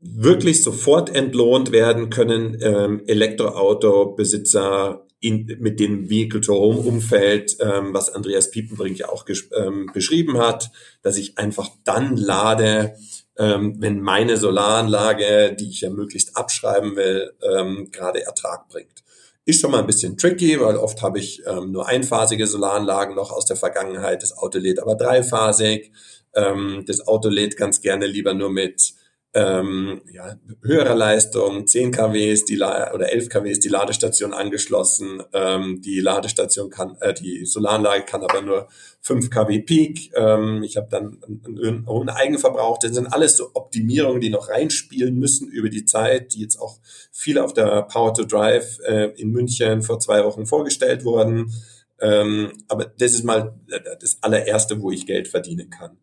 [0.00, 8.98] Wirklich sofort entlohnt werden können ähm, Elektroauto-Besitzer in, mit dem Vehicle-to-Home-Umfeld, ähm, was Andreas Piepenbrink
[8.98, 9.26] ja auch
[9.56, 10.70] ähm, beschrieben hat,
[11.02, 12.94] dass ich einfach dann lade,
[13.36, 19.02] ähm, wenn meine Solaranlage, die ich ja möglichst abschreiben will, ähm, gerade Ertrag bringt.
[19.44, 23.32] Ist schon mal ein bisschen tricky, weil oft habe ich ähm, nur einphasige Solaranlagen noch
[23.32, 24.22] aus der Vergangenheit.
[24.22, 25.90] Das Auto lädt aber dreiphasig.
[26.34, 28.92] Ähm, das Auto lädt ganz gerne lieber nur mit
[29.38, 34.32] ähm, ja, höherer Leistung, 10 kW ist die La oder 11 kW ist die Ladestation
[34.32, 35.22] angeschlossen.
[35.32, 38.68] Ähm, die Ladestation kann, äh, die Solaranlage kann aber nur
[39.02, 40.10] 5 kW Peak.
[40.16, 42.78] Ähm, ich habe dann einen hohen Eigenverbrauch.
[42.78, 46.78] Das sind alles so Optimierungen, die noch reinspielen müssen über die Zeit, die jetzt auch
[47.12, 51.52] viele auf der Power to Drive äh, in München vor zwei Wochen vorgestellt wurden.
[52.00, 53.54] Ähm, aber das ist mal
[54.00, 55.98] das allererste, wo ich Geld verdienen kann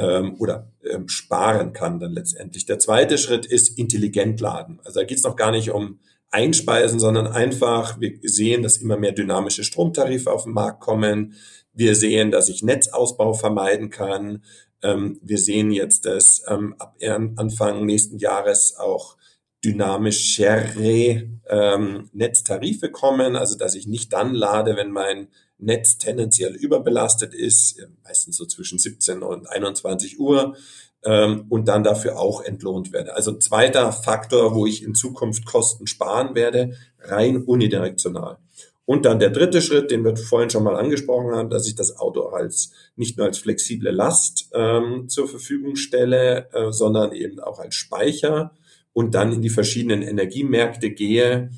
[0.00, 2.66] ähm, oder ähm, sparen kann dann letztendlich.
[2.66, 4.80] Der zweite Schritt ist intelligent laden.
[4.84, 5.98] Also da geht es noch gar nicht um
[6.30, 11.34] Einspeisen, sondern einfach, wir sehen, dass immer mehr dynamische Stromtarife auf den Markt kommen.
[11.72, 14.44] Wir sehen, dass ich Netzausbau vermeiden kann.
[14.82, 16.96] Ähm, wir sehen jetzt, dass ähm, ab
[17.36, 19.16] Anfang nächsten Jahres auch
[19.64, 25.28] dynamischere ähm, Netztarife kommen, also dass ich nicht dann lade, wenn mein
[25.62, 30.56] Netz tendenziell überbelastet ist, meistens so zwischen 17 und 21 Uhr,
[31.04, 33.14] ähm, und dann dafür auch entlohnt werde.
[33.14, 38.38] Also zweiter Faktor, wo ich in Zukunft Kosten sparen werde, rein unidirektional.
[38.84, 41.96] Und dann der dritte Schritt, den wir vorhin schon mal angesprochen haben, dass ich das
[41.96, 47.60] Auto als nicht nur als flexible Last ähm, zur Verfügung stelle, äh, sondern eben auch
[47.60, 48.52] als Speicher
[48.92, 51.50] und dann in die verschiedenen Energiemärkte gehe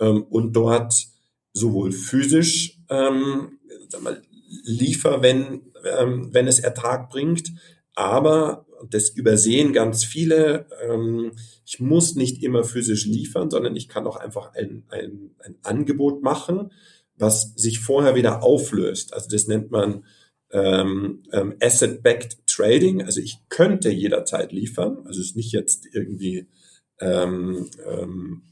[0.00, 1.06] ähm, und dort
[1.52, 3.58] sowohl physisch ähm,
[4.00, 4.22] mal,
[4.64, 7.52] liefer, wenn, ähm, wenn es Ertrag bringt,
[7.94, 10.66] aber das übersehen ganz viele.
[10.82, 11.32] Ähm,
[11.66, 16.22] ich muss nicht immer physisch liefern, sondern ich kann auch einfach ein, ein, ein Angebot
[16.22, 16.72] machen,
[17.16, 19.12] was sich vorher wieder auflöst.
[19.12, 20.04] Also das nennt man
[20.52, 23.02] ähm, ähm, Asset-Backed Trading.
[23.02, 24.98] Also ich könnte jederzeit liefern.
[25.04, 26.48] Also es ist nicht jetzt irgendwie
[27.00, 28.42] ähm, ähm,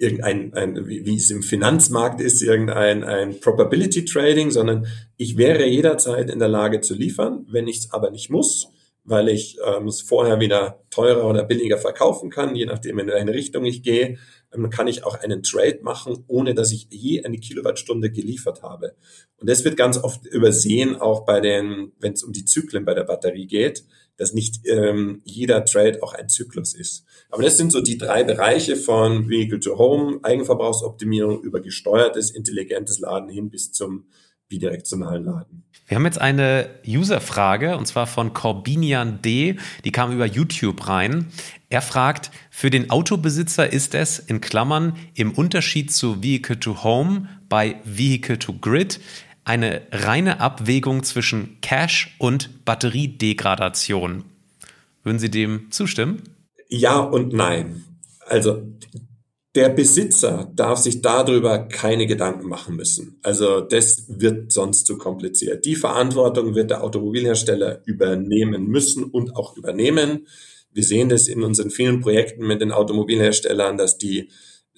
[0.00, 4.86] irgendein, ein, wie, wie es im Finanzmarkt ist, irgendein ein Probability Trading, sondern
[5.16, 7.46] ich wäre jederzeit in der Lage zu liefern.
[7.50, 8.68] Wenn ich es aber nicht muss,
[9.04, 13.34] weil ich ähm, es vorher wieder teurer oder billiger verkaufen kann, je nachdem, in welche
[13.34, 14.18] Richtung ich gehe,
[14.54, 18.94] ähm, kann ich auch einen Trade machen, ohne dass ich je eine Kilowattstunde geliefert habe.
[19.38, 22.94] Und das wird ganz oft übersehen, auch bei den, wenn es um die Zyklen bei
[22.94, 23.84] der Batterie geht,
[24.20, 27.06] dass nicht ähm, jeder Trade auch ein Zyklus ist.
[27.30, 32.98] Aber das sind so die drei Bereiche von Vehicle to Home, Eigenverbrauchsoptimierung über gesteuertes, intelligentes
[32.98, 34.04] Laden hin bis zum
[34.48, 35.64] bidirektionalen Laden.
[35.86, 39.56] Wir haben jetzt eine User-Frage und zwar von Corbinian D.
[39.84, 41.28] Die kam über YouTube rein.
[41.70, 47.28] Er fragt, für den Autobesitzer ist es in Klammern im Unterschied zu Vehicle to Home
[47.48, 49.00] bei Vehicle to Grid
[49.44, 54.24] eine reine Abwägung zwischen Cash und Batteriedegradation.
[55.02, 56.22] Würden Sie dem zustimmen?
[56.68, 57.84] Ja und nein.
[58.26, 58.62] Also
[59.56, 63.18] der Besitzer darf sich darüber keine Gedanken machen müssen.
[63.22, 65.64] Also das wird sonst zu kompliziert.
[65.64, 70.28] Die Verantwortung wird der Automobilhersteller übernehmen müssen und auch übernehmen.
[70.72, 74.28] Wir sehen das in unseren vielen Projekten mit den Automobilherstellern, dass die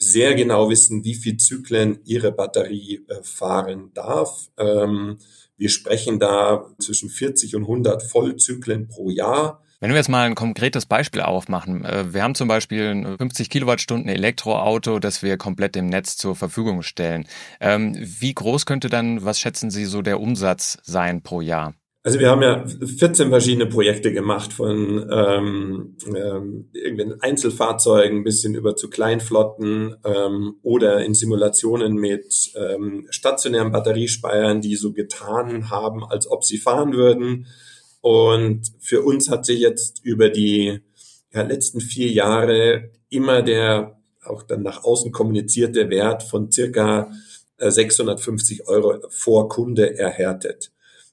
[0.02, 4.48] sehr genau wissen, wie viel Zyklen ihre Batterie äh, fahren darf.
[4.58, 5.18] Ähm,
[5.56, 9.62] wir sprechen da zwischen 40 und 100 Vollzyklen pro Jahr.
[9.80, 11.84] Wenn wir jetzt mal ein konkretes Beispiel aufmachen.
[11.84, 16.36] Äh, wir haben zum Beispiel ein 50 Kilowattstunden Elektroauto, das wir komplett dem Netz zur
[16.36, 17.26] Verfügung stellen.
[17.60, 21.74] Ähm, wie groß könnte dann, was schätzen Sie, so der Umsatz sein pro Jahr?
[22.04, 28.56] Also wir haben ja 14 verschiedene Projekte gemacht, von ähm, ähm, irgendwelchen Einzelfahrzeugen bis hin
[28.56, 36.04] über zu Kleinflotten ähm, oder in Simulationen mit ähm, stationären Batteriespeiern, die so getan haben,
[36.04, 37.46] als ob sie fahren würden.
[38.00, 40.80] Und für uns hat sich jetzt über die
[41.32, 47.12] ja, letzten vier Jahre immer der auch dann nach außen kommunizierte Wert von circa
[47.58, 50.72] 650 äh, Euro vor Kunde erhärtet.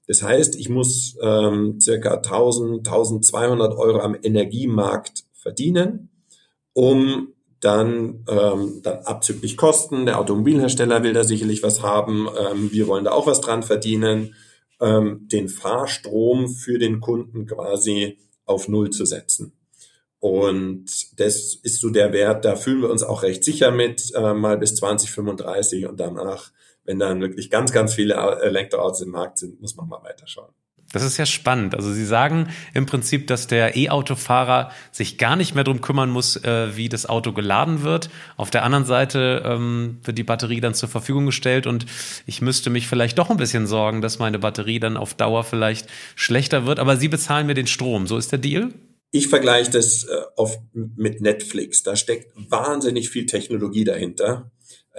[0.10, 6.10] Das heißt, ich muss ähm, circa 1000, 1200 Euro am Energiemarkt verdienen,
[6.74, 7.28] um
[7.60, 13.06] dann, ähm, dann abzüglich Kosten, der Automobilhersteller will da sicherlich was haben, ähm, wir wollen
[13.06, 14.34] da auch was dran verdienen,
[14.82, 19.54] ähm, den Fahrstrom für den Kunden quasi auf Null zu setzen.
[20.18, 24.34] Und das ist so der Wert, da fühlen wir uns auch recht sicher mit, äh,
[24.34, 26.52] mal bis 2035 und danach,
[26.90, 30.50] wenn dann wirklich ganz, ganz viele Elektroautos im Markt sind, muss man mal weiterschauen.
[30.92, 31.76] Das ist ja spannend.
[31.76, 36.36] Also Sie sagen im Prinzip, dass der E-Autofahrer sich gar nicht mehr drum kümmern muss,
[36.38, 38.10] äh, wie das Auto geladen wird.
[38.38, 41.86] Auf der anderen Seite ähm, wird die Batterie dann zur Verfügung gestellt und
[42.26, 45.88] ich müsste mich vielleicht doch ein bisschen sorgen, dass meine Batterie dann auf Dauer vielleicht
[46.16, 46.80] schlechter wird.
[46.80, 48.08] Aber Sie bezahlen mir den Strom.
[48.08, 48.74] So ist der Deal?
[49.12, 51.84] Ich vergleiche das äh, oft mit Netflix.
[51.84, 54.50] Da steckt wahnsinnig viel Technologie dahinter.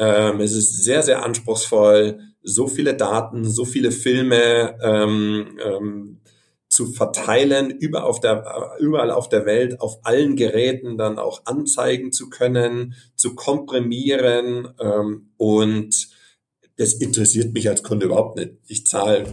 [0.01, 6.21] Ähm, es ist sehr, sehr anspruchsvoll so viele Daten, so viele Filme ähm, ähm,
[6.71, 12.13] zu verteilen, über auf der, überall auf der Welt, auf allen Geräten dann auch anzeigen
[12.13, 14.69] zu können, zu komprimieren.
[14.81, 16.09] Ähm, und
[16.77, 18.53] das interessiert mich als Kunde überhaupt nicht.
[18.67, 19.27] Ich zahle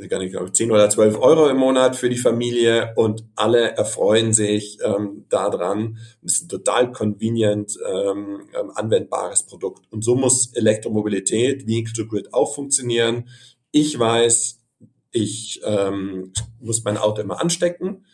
[0.00, 4.32] ich gar nicht, 10 oder 12 Euro im Monat für die Familie und alle erfreuen
[4.32, 5.98] sich ähm, daran.
[6.24, 9.90] Es ist ein total convenient ähm, ähm, anwendbares Produkt.
[9.90, 13.28] Und so muss Elektromobilität, Vehicle to Grid auch funktionieren.
[13.70, 14.58] Ich weiß,
[15.12, 18.04] ich ähm, muss mein Auto immer anstecken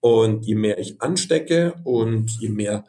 [0.00, 2.84] und je mehr ich anstecke und je mehr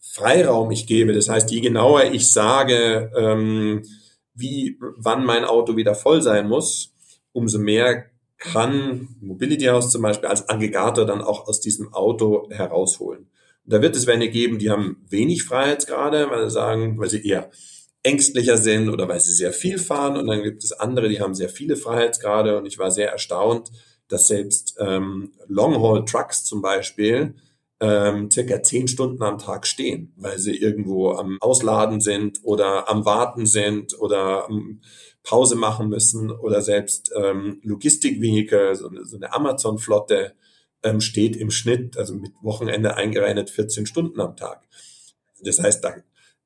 [0.00, 3.82] Freiraum ich gebe, das heißt, je genauer ich sage, ähm,
[4.34, 6.95] wie, wann mein Auto wieder voll sein muss,
[7.36, 8.06] umso mehr
[8.38, 13.30] kann Mobility House zum Beispiel als Aggregator dann auch aus diesem Auto herausholen.
[13.64, 17.50] Da wird es welche geben, die haben wenig Freiheitsgrade, weil sie sagen, weil sie eher
[18.02, 20.16] ängstlicher sind oder weil sie sehr viel fahren.
[20.16, 22.56] Und dann gibt es andere, die haben sehr viele Freiheitsgrade.
[22.56, 23.72] Und ich war sehr erstaunt,
[24.08, 27.34] dass selbst ähm, Long-Haul-Trucks zum Beispiel
[27.80, 33.04] ähm, circa zehn Stunden am Tag stehen, weil sie irgendwo am Ausladen sind oder am
[33.04, 34.80] Warten sind oder am
[35.26, 40.34] Pause machen müssen oder selbst ähm, Logistikvehikel, so eine, so eine Amazon-Flotte
[40.84, 44.62] ähm, steht im Schnitt, also mit Wochenende eingerechnet 14 Stunden am Tag.
[45.42, 45.94] Das heißt, da,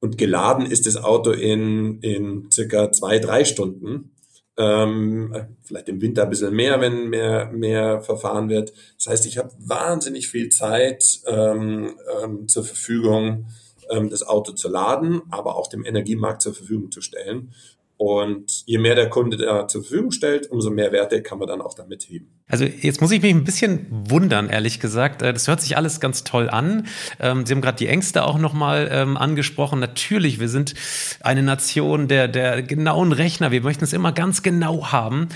[0.00, 4.12] und geladen ist das Auto in, in circa zwei, drei Stunden.
[4.56, 8.72] Ähm, vielleicht im Winter ein bisschen mehr, wenn mehr, mehr verfahren wird.
[8.96, 13.46] Das heißt, ich habe wahnsinnig viel Zeit ähm, ähm, zur Verfügung,
[13.90, 17.52] ähm, das Auto zu laden, aber auch dem Energiemarkt zur Verfügung zu stellen.
[18.00, 21.60] Und je mehr der Kunde da zur Verfügung stellt, umso mehr Werte kann man dann
[21.60, 22.30] auch damit heben.
[22.48, 25.20] Also jetzt muss ich mich ein bisschen wundern, ehrlich gesagt.
[25.20, 26.86] Äh, das hört sich alles ganz toll an.
[27.20, 29.80] Ähm, Sie haben gerade die Ängste auch nochmal ähm, angesprochen.
[29.80, 30.72] Natürlich, wir sind
[31.20, 33.50] eine Nation der, der genauen Rechner.
[33.50, 35.28] Wir möchten es immer ganz genau haben.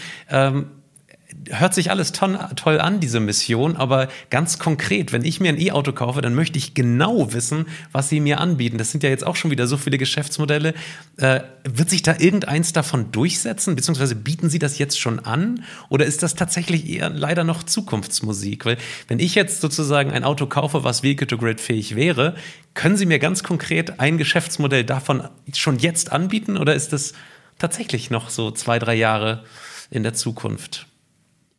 [1.51, 5.93] Hört sich alles toll an, diese Mission, aber ganz konkret, wenn ich mir ein E-Auto
[5.93, 8.79] kaufe, dann möchte ich genau wissen, was sie mir anbieten.
[8.79, 10.75] Das sind ja jetzt auch schon wieder so viele Geschäftsmodelle.
[11.17, 15.65] Äh, wird sich da irgendeins davon durchsetzen, beziehungsweise bieten sie das jetzt schon an?
[15.89, 18.67] Oder ist das tatsächlich eher leider noch Zukunftsmusik?
[18.67, 18.79] Weil
[19.09, 22.35] wenn ich jetzt sozusagen ein Auto kaufe, was Vehicle-to-Grid fähig wäre,
[22.75, 26.57] können Sie mir ganz konkret ein Geschäftsmodell davon schon jetzt anbieten?
[26.57, 27.13] Oder ist das
[27.59, 29.45] tatsächlich noch so zwei, drei Jahre
[29.91, 30.87] in der Zukunft?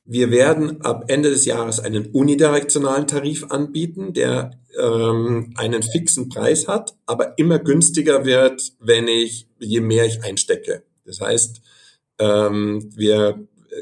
[0.06, 6.68] Wir werden ab Ende des Jahres einen unidirektionalen Tarif anbieten, der ähm, einen fixen Preis
[6.68, 10.84] hat, aber immer günstiger wird, wenn ich, je mehr ich einstecke.
[11.06, 11.62] Das heißt,
[12.20, 13.82] ähm, wir äh,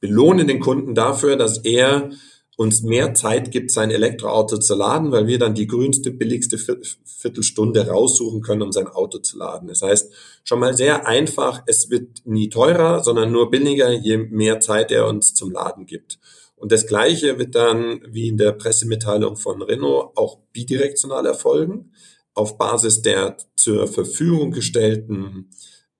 [0.00, 2.10] belohnen den Kunden dafür, dass er
[2.56, 6.58] uns mehr Zeit gibt, sein Elektroauto zu laden, weil wir dann die grünste, billigste
[7.04, 9.68] Viertelstunde raussuchen können, um sein Auto zu laden.
[9.68, 10.10] Das heißt,
[10.42, 15.06] schon mal sehr einfach, es wird nie teurer, sondern nur billiger, je mehr Zeit er
[15.06, 16.18] uns zum Laden gibt.
[16.56, 21.92] Und das Gleiche wird dann, wie in der Pressemitteilung von Renault, auch bidirektional erfolgen,
[22.32, 25.50] auf Basis der zur Verfügung gestellten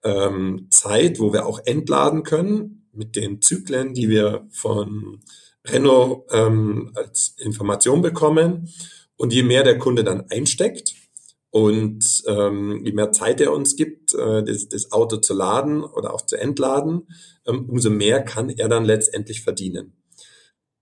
[0.02, 5.20] ähm, Zeit, wo wir auch entladen können, mit den Zyklen, die wir von
[5.66, 8.72] Renault ähm, als Information bekommen.
[9.16, 10.94] Und je mehr der Kunde dann einsteckt
[11.50, 16.12] und ähm, je mehr Zeit er uns gibt, äh, das, das Auto zu laden oder
[16.12, 17.08] auch zu entladen,
[17.46, 19.94] ähm, umso mehr kann er dann letztendlich verdienen.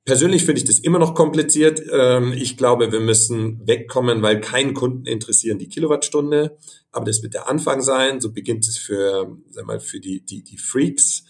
[0.04, 1.80] Persönlich finde ich das immer noch kompliziert.
[1.90, 6.58] Ähm, ich glaube, wir müssen wegkommen, weil keinen Kunden interessieren die Kilowattstunde.
[6.90, 8.20] Aber das wird der Anfang sein.
[8.20, 11.24] So beginnt es für, sag mal, für die, die, die Freaks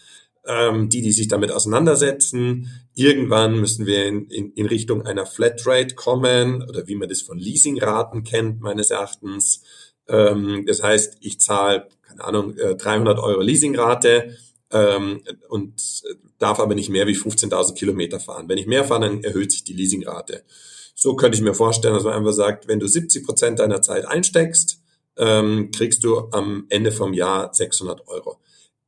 [0.47, 2.69] ähm, die, die sich damit auseinandersetzen.
[2.93, 7.37] Irgendwann müssen wir in, in, in Richtung einer Flatrate kommen oder wie man das von
[7.37, 9.61] Leasingraten kennt, meines Erachtens.
[10.07, 14.37] Ähm, das heißt, ich zahle, keine Ahnung, 300 äh, Euro Leasingrate
[14.71, 16.03] ähm, und
[16.37, 18.47] darf aber nicht mehr wie 15.000 Kilometer fahren.
[18.47, 20.43] Wenn ich mehr fahre, dann erhöht sich die Leasingrate.
[20.93, 24.05] So könnte ich mir vorstellen, dass man einfach sagt, wenn du 70 Prozent deiner Zeit
[24.05, 24.79] einsteckst,
[25.17, 28.39] ähm, kriegst du am Ende vom Jahr 600 Euro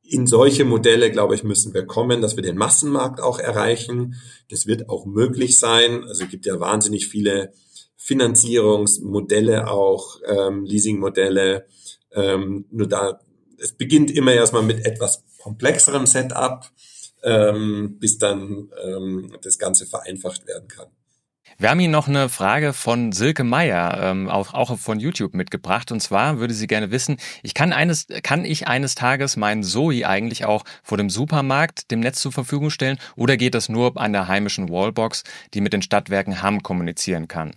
[0.08, 4.14] in solche Modelle, glaube ich, müssen wir kommen, dass wir den Massenmarkt auch erreichen.
[4.48, 6.04] Das wird auch möglich sein.
[6.04, 7.52] Also es gibt ja wahnsinnig viele
[7.96, 11.66] Finanzierungsmodelle auch, ähm, Leasingmodelle.
[12.12, 13.20] Ähm, nur da,
[13.58, 16.64] es beginnt immer erstmal mit etwas komplexerem Setup,
[17.22, 20.88] ähm, bis dann ähm, das Ganze vereinfacht werden kann.
[21.60, 25.90] Wir haben Ihnen noch eine Frage von Silke Meyer, ähm, auch, auch von YouTube mitgebracht.
[25.90, 30.06] Und zwar würde sie gerne wissen, ich kann eines, kann ich eines Tages meinen Zoe
[30.06, 34.12] eigentlich auch vor dem Supermarkt dem Netz zur Verfügung stellen oder geht das nur an
[34.12, 37.56] der heimischen Wallbox, die mit den Stadtwerken Hamm kommunizieren kann?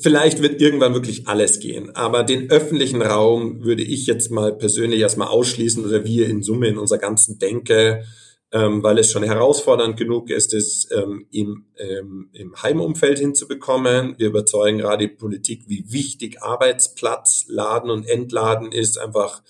[0.00, 5.00] Vielleicht wird irgendwann wirklich alles gehen, aber den öffentlichen Raum würde ich jetzt mal persönlich
[5.00, 8.04] erstmal ausschließen oder wir in Summe in unserer ganzen Denke
[8.52, 14.16] ähm, weil es schon herausfordernd genug ist, es ähm, im, ähm, im Heimumfeld hinzubekommen.
[14.18, 19.42] Wir überzeugen gerade die Politik, wie wichtig Arbeitsplatz, Laden und Entladen ist, einfach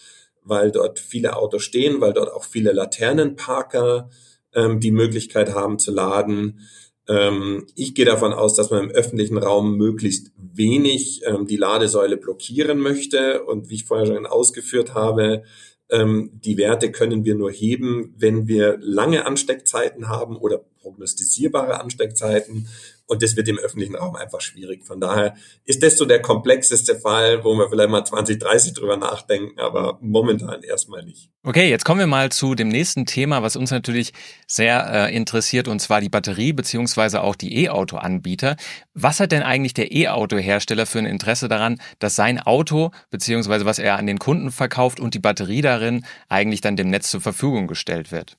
[0.42, 4.10] weil dort viele Autos stehen, weil dort auch viele Laternenparker
[4.54, 6.60] ähm, die Möglichkeit haben zu laden.
[7.08, 12.16] Ähm, ich gehe davon aus, dass man im öffentlichen Raum möglichst wenig ähm, die Ladesäule
[12.16, 13.44] blockieren möchte.
[13.44, 15.42] Und wie ich vorher schon ausgeführt habe,
[15.92, 22.68] die Werte können wir nur heben, wenn wir lange Ansteckzeiten haben oder prognostizierbare Ansteckzeiten
[23.10, 24.86] und das wird im öffentlichen Raum einfach schwierig.
[24.86, 25.34] Von daher
[25.64, 30.62] ist das so der komplexeste Fall, wo wir vielleicht mal 2030 drüber nachdenken, aber momentan
[30.62, 31.28] erstmal nicht.
[31.42, 34.12] Okay, jetzt kommen wir mal zu dem nächsten Thema, was uns natürlich
[34.46, 38.56] sehr äh, interessiert, und zwar die Batterie beziehungsweise auch die E-Auto-Anbieter.
[38.94, 43.80] Was hat denn eigentlich der E-Auto-Hersteller für ein Interesse daran, dass sein Auto beziehungsweise was
[43.80, 47.66] er an den Kunden verkauft und die Batterie darin eigentlich dann dem Netz zur Verfügung
[47.66, 48.36] gestellt wird?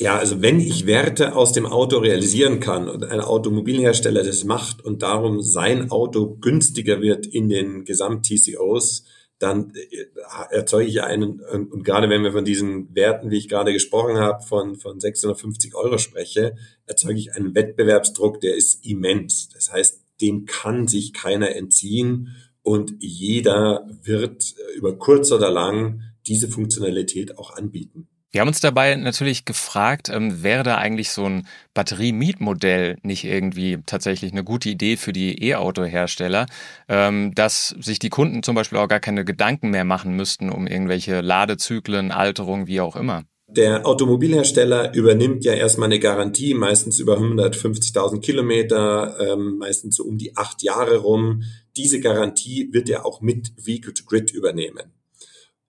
[0.00, 4.84] Ja, also wenn ich Werte aus dem Auto realisieren kann und ein Automobilhersteller das macht
[4.84, 9.04] und darum sein Auto günstiger wird in den Gesamt-TCOs,
[9.40, 10.06] dann äh,
[10.50, 14.44] erzeuge ich einen, und gerade wenn wir von diesen Werten, wie ich gerade gesprochen habe,
[14.44, 16.54] von, von 650 Euro spreche,
[16.86, 19.48] erzeuge ich einen Wettbewerbsdruck, der ist immens.
[19.48, 26.02] Das heißt, dem kann sich keiner entziehen und jeder wird äh, über kurz oder lang
[26.28, 28.08] diese Funktionalität auch anbieten.
[28.30, 33.78] Wir haben uns dabei natürlich gefragt, ähm, wäre da eigentlich so ein Batterie-Mietmodell nicht irgendwie
[33.86, 36.46] tatsächlich eine gute Idee für die E-Auto-Hersteller,
[36.88, 40.66] ähm, dass sich die Kunden zum Beispiel auch gar keine Gedanken mehr machen müssten um
[40.66, 43.24] irgendwelche Ladezyklen, Alterung, wie auch immer.
[43.50, 50.18] Der Automobilhersteller übernimmt ja erstmal eine Garantie, meistens über 150.000 Kilometer, ähm, meistens so um
[50.18, 51.44] die acht Jahre rum.
[51.78, 54.92] Diese Garantie wird er auch mit Vehicle to Grid übernehmen.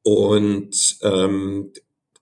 [0.04, 1.72] Und ähm,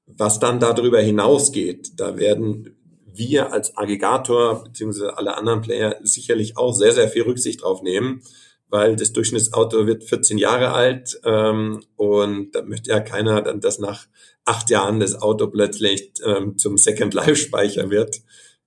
[0.07, 6.73] was dann darüber hinausgeht, da werden wir als Aggregator beziehungsweise alle anderen Player sicherlich auch
[6.73, 8.21] sehr, sehr viel Rücksicht drauf nehmen,
[8.69, 13.79] weil das Durchschnittsauto wird 14 Jahre alt ähm, und da möchte ja keiner dann, dass
[13.79, 14.07] nach
[14.45, 18.21] acht Jahren das Auto plötzlich ähm, zum Second Life Speicher wird.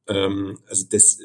[0.09, 1.19] Ähm, also das,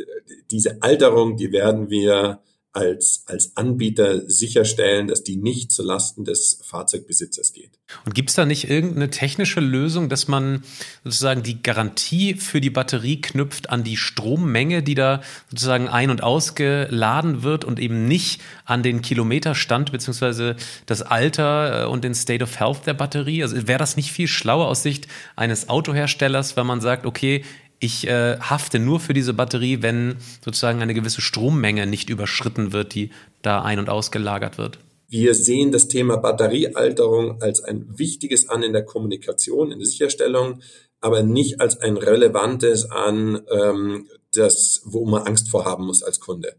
[0.52, 2.42] diese Alterung, die werden wir
[2.76, 7.72] als, als Anbieter sicherstellen, dass die nicht zulasten des Fahrzeugbesitzers geht.
[8.06, 10.64] Und gibt es da nicht irgendeine technische Lösung, dass man
[11.04, 16.22] sozusagen die Garantie für die Batterie knüpft an die Strommenge, die da sozusagen ein- und
[16.22, 22.44] ausgeladen wird und eben nicht an den Kilometerstand beziehungsweise das Alter äh, und den State
[22.44, 23.42] of Health der Batterie?
[23.44, 27.46] Also wäre das nicht viel schlauer aus Sicht eines Autoherstellers, wenn man sagt, okay,
[27.80, 32.94] ich äh, hafte nur für diese Batterie, wenn sozusagen eine gewisse Strommenge nicht überschritten wird,
[32.94, 33.12] die
[33.42, 34.80] da ein- und ausgelagert wird.
[35.08, 40.62] Wir sehen das Thema Batteriealterung als ein wichtiges an in der Kommunikation, in der Sicherstellung,
[41.00, 46.56] aber nicht als ein relevantes an, ähm, das, wo man Angst vorhaben muss als Kunde.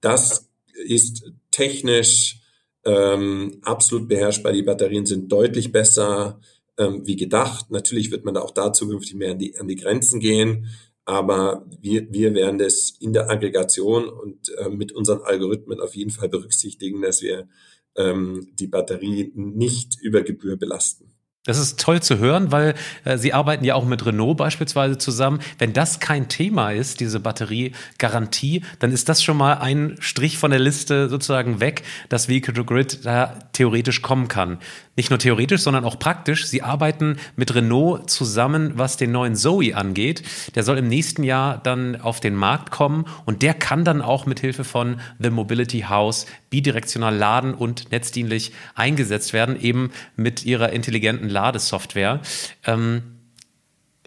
[0.00, 0.48] Das
[0.86, 2.40] ist technisch
[2.84, 4.52] ähm, absolut beherrschbar.
[4.52, 6.40] Die Batterien sind deutlich besser
[6.78, 7.70] ähm, wie gedacht.
[7.70, 10.68] Natürlich wird man da auch da zukünftig mehr an die, an die Grenzen gehen,
[11.04, 16.10] aber wir, wir werden das in der Aggregation und äh, mit unseren Algorithmen auf jeden
[16.10, 17.48] Fall berücksichtigen, dass wir
[17.96, 21.13] ähm, die Batterie nicht über Gebühr belasten.
[21.46, 22.74] Das ist toll zu hören, weil
[23.04, 25.40] äh, Sie arbeiten ja auch mit Renault beispielsweise zusammen.
[25.58, 30.50] Wenn das kein Thema ist, diese Batteriegarantie, dann ist das schon mal ein Strich von
[30.50, 34.58] der Liste sozusagen weg, dass Vehicle to Grid da theoretisch kommen kann
[34.96, 36.46] nicht nur theoretisch, sondern auch praktisch.
[36.46, 40.22] Sie arbeiten mit Renault zusammen, was den neuen Zoe angeht.
[40.54, 44.26] Der soll im nächsten Jahr dann auf den Markt kommen und der kann dann auch
[44.26, 50.70] mit Hilfe von The Mobility House bidirektional laden und netzdienlich eingesetzt werden, eben mit ihrer
[50.70, 52.20] intelligenten Ladesoftware.
[52.64, 53.02] Ähm,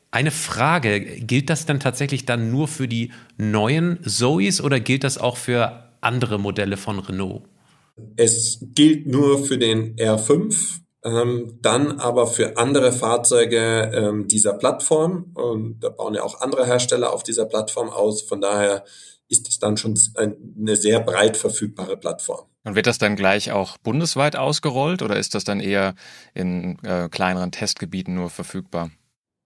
[0.09, 5.17] eine Frage, gilt das dann tatsächlich dann nur für die neuen Zoes oder gilt das
[5.17, 7.43] auch für andere Modelle von Renault?
[8.15, 15.31] Es gilt nur für den R5, ähm, dann aber für andere Fahrzeuge ähm, dieser Plattform.
[15.33, 18.21] Und da bauen ja auch andere Hersteller auf dieser Plattform aus.
[18.21, 18.85] Von daher
[19.29, 19.99] ist es dann schon
[20.57, 22.45] eine sehr breit verfügbare Plattform.
[22.67, 25.95] Und wird das dann gleich auch bundesweit ausgerollt oder ist das dann eher
[26.33, 28.91] in äh, kleineren Testgebieten nur verfügbar?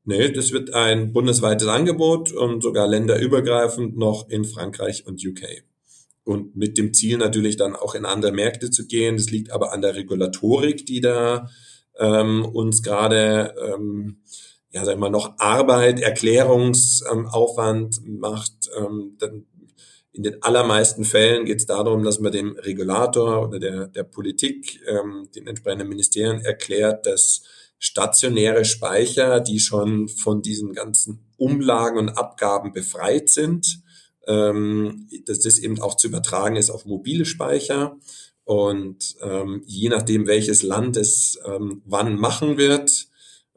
[0.05, 5.43] Nee, das wird ein bundesweites Angebot und sogar länderübergreifend noch in Frankreich und UK
[6.23, 9.17] und mit dem Ziel natürlich dann auch in andere Märkte zu gehen.
[9.17, 11.47] Das liegt aber an der Regulatorik, die da
[11.99, 14.17] ähm, uns gerade ähm,
[14.71, 18.69] ja, sag ich mal, noch Arbeit, Erklärungsaufwand ähm, macht.
[18.77, 19.17] Ähm,
[20.13, 24.81] in den allermeisten Fällen geht es darum, dass man dem Regulator oder der, der Politik,
[24.87, 27.43] ähm, den entsprechenden Ministerien erklärt, dass
[27.79, 33.81] stationäre Speicher, die schon von diesen ganzen Umlagen und Abgaben befreit sind,
[34.27, 37.97] ähm, dass das eben auch zu übertragen ist auf mobile Speicher.
[38.43, 43.07] Und ähm, je nachdem, welches Land es ähm, wann machen wird,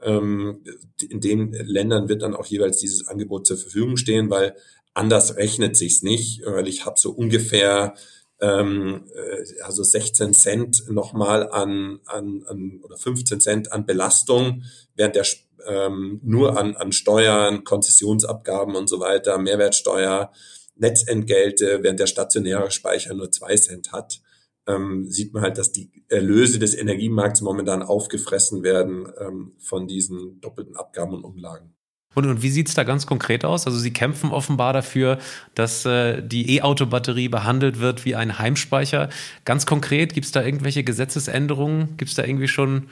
[0.03, 0.63] ähm,
[1.09, 4.55] in den Ländern wird dann auch jeweils dieses Angebot zur Verfügung stehen, weil
[4.95, 7.95] anders rechnet sich's nicht, weil ich habe so ungefähr
[8.40, 14.62] ähm, äh, also 16 Cent nochmal an, an, an oder 15 Cent an Belastung
[14.95, 15.26] während der
[15.66, 20.30] ähm, nur an, an Steuern, Konzessionsabgaben und so weiter, Mehrwertsteuer,
[20.76, 24.20] Netzentgelte, während der stationäre Speicher nur zwei Cent hat,
[24.66, 30.40] ähm, sieht man halt, dass die Erlöse des Energiemarkts momentan aufgefressen werden ähm, von diesen
[30.40, 31.74] doppelten Abgaben und Umlagen.
[32.15, 33.67] Und, und wie sieht's da ganz konkret aus?
[33.67, 35.19] Also Sie kämpfen offenbar dafür,
[35.55, 39.09] dass äh, die E-Auto-Batterie behandelt wird wie ein Heimspeicher.
[39.45, 41.97] Ganz konkret, gibt's da irgendwelche Gesetzesänderungen?
[41.97, 42.89] Gibt's da irgendwie schon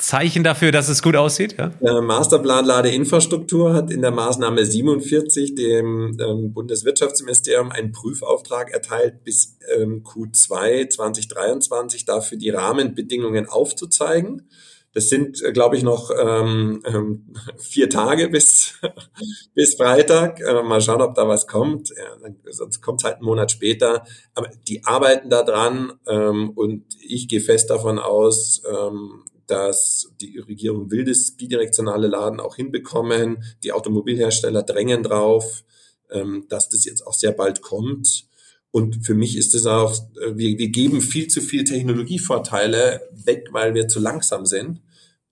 [0.00, 1.56] Zeichen dafür, dass es gut aussieht?
[1.58, 1.72] Ja?
[1.80, 9.58] Der Masterplan Ladeinfrastruktur hat in der Maßnahme 47 dem ähm, Bundeswirtschaftsministerium einen Prüfauftrag erteilt, bis
[9.76, 14.48] ähm, Q2 2023 dafür die Rahmenbedingungen aufzuzeigen.
[14.92, 18.74] Das sind, äh, glaube ich, noch ähm, ähm, vier Tage bis,
[19.54, 20.40] bis Freitag.
[20.40, 21.90] Äh, mal schauen, ob da was kommt.
[21.90, 24.04] Ja, sonst kommt es halt einen Monat später.
[24.34, 30.38] Aber die arbeiten da dran ähm, und ich gehe fest davon aus, ähm, dass die
[30.38, 33.42] Regierung will das bidirektionale Laden auch hinbekommen.
[33.62, 35.64] Die Automobilhersteller drängen drauf,
[36.10, 38.29] ähm, dass das jetzt auch sehr bald kommt.
[38.72, 43.48] Und für mich ist es auch, äh, wir, wir geben viel zu viel Technologievorteile weg,
[43.52, 44.80] weil wir zu langsam sind.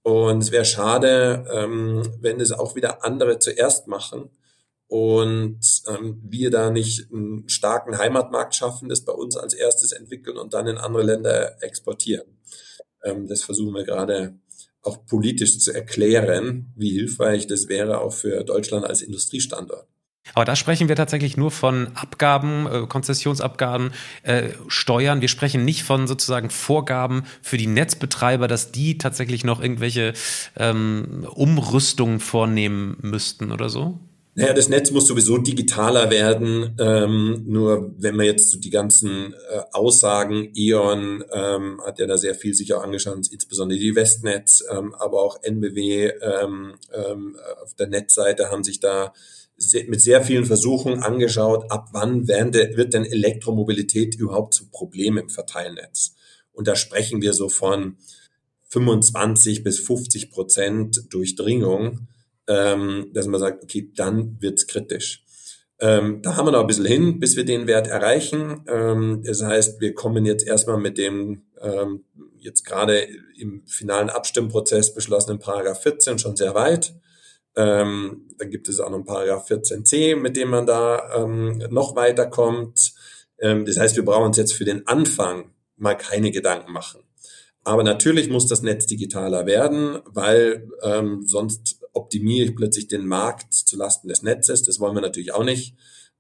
[0.03, 4.30] Und es wäre schade, ähm, wenn es auch wieder andere zuerst machen
[4.89, 10.39] und ähm, wir da nicht einen starken Heimatmarkt schaffen, das bei uns als erstes entwickeln
[10.39, 12.26] und dann in andere Länder exportieren.
[13.05, 14.39] Ähm, das versuchen wir gerade
[14.82, 19.86] auch politisch zu erklären, wie hilfreich das wäre auch für Deutschland als Industriestandort.
[20.35, 25.20] Aber da sprechen wir tatsächlich nur von Abgaben, äh, Konzessionsabgaben, äh, Steuern.
[25.20, 30.14] Wir sprechen nicht von sozusagen Vorgaben für die Netzbetreiber, dass die tatsächlich noch irgendwelche
[30.57, 33.99] ähm, Umrüstungen vornehmen müssten oder so.
[34.39, 36.76] Naja, das Netz muss sowieso digitaler werden.
[36.79, 42.16] Ähm, nur wenn man jetzt so die ganzen äh, Aussagen, E.ON ähm, hat ja da
[42.16, 47.74] sehr viel sich auch angeschaut, insbesondere die Westnetz, ähm, aber auch NBW ähm, ähm, auf
[47.74, 49.12] der Netzseite haben sich da
[49.88, 56.14] mit sehr vielen Versuchen angeschaut, ab wann wird denn Elektromobilität überhaupt zu Problem im Verteilnetz.
[56.52, 57.96] Und da sprechen wir so von
[58.68, 62.09] 25 bis 50 Prozent Durchdringung,
[62.46, 65.24] ähm, dass man sagt, okay, dann wird's kritisch.
[65.80, 68.64] Ähm, da haben wir noch ein bisschen hin, bis wir den Wert erreichen.
[68.68, 72.04] Ähm, das heißt, wir kommen jetzt erstmal mit dem ähm,
[72.38, 73.06] jetzt gerade
[73.36, 76.94] im finalen Abstimmprozess beschlossenen Paragraph 14 schon sehr weit.
[77.59, 81.96] Ähm, dann gibt es auch noch ein Paragraph 14c, mit dem man da ähm, noch
[81.96, 82.94] weiterkommt.
[83.40, 87.00] Ähm, das heißt, wir brauchen uns jetzt für den Anfang mal keine Gedanken machen.
[87.64, 93.52] Aber natürlich muss das Netz digitaler werden, weil ähm, sonst optimiere ich plötzlich den Markt
[93.52, 94.62] zulasten des Netzes.
[94.62, 95.74] Das wollen wir natürlich auch nicht.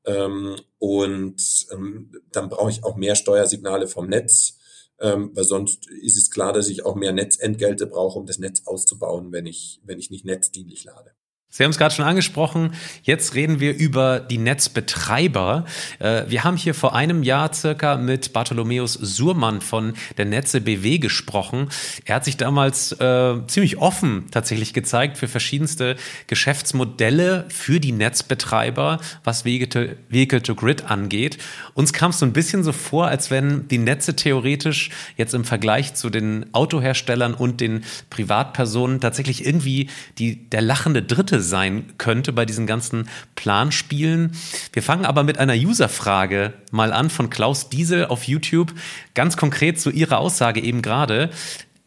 [0.06, 4.58] Ähm, und ähm, dann brauche ich auch mehr Steuersignale vom Netz,
[4.98, 8.62] ähm, weil sonst ist es klar, dass ich auch mehr Netzentgelte brauche, um das Netz
[8.66, 11.12] auszubauen, wenn ich, wenn ich nicht netzdienlich lade.
[11.50, 12.74] Sie haben es gerade schon angesprochen.
[13.02, 15.64] Jetzt reden wir über die Netzbetreiber.
[15.98, 20.98] Äh, wir haben hier vor einem Jahr circa mit Bartholomäus Surmann von der Netze BW
[20.98, 21.70] gesprochen.
[22.04, 25.96] Er hat sich damals äh, ziemlich offen tatsächlich gezeigt für verschiedenste
[26.26, 31.38] Geschäftsmodelle für die Netzbetreiber, was Vehicle to Grid angeht.
[31.72, 35.44] Uns kam es so ein bisschen so vor, als wenn die Netze theoretisch jetzt im
[35.44, 39.88] Vergleich zu den Autoherstellern und den Privatpersonen tatsächlich irgendwie
[40.18, 44.32] die, der lachende Dritte sein könnte bei diesen ganzen Planspielen.
[44.72, 48.72] Wir fangen aber mit einer Userfrage mal an von Klaus Diesel auf YouTube.
[49.14, 51.30] Ganz konkret zu Ihrer Aussage eben gerade.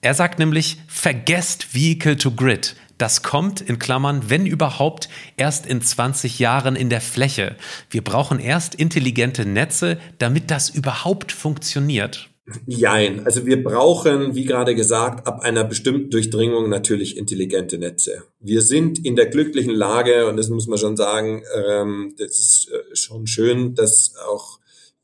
[0.02, 2.76] Er sagt nämlich, vergesst Vehicle to Grid.
[2.98, 7.56] Das kommt in Klammern, wenn überhaupt, erst in 20 Jahren in der Fläche.
[7.90, 12.31] Wir brauchen erst intelligente Netze, damit das überhaupt funktioniert.
[12.66, 13.26] Jein.
[13.26, 18.24] Also wir brauchen, wie gerade gesagt, ab einer bestimmten Durchdringung natürlich intelligente Netze.
[18.40, 22.72] Wir sind in der glücklichen Lage, und das muss man schon sagen, ähm, das ist
[22.72, 24.60] äh, schon schön, dass auch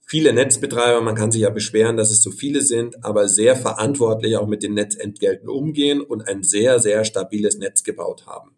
[0.06, 4.36] viele Netzbetreiber, man kann sich ja beschweren, dass es so viele sind, aber sehr verantwortlich
[4.38, 8.52] auch mit den Netzentgelten umgehen und ein sehr, sehr stabiles Netz gebaut haben.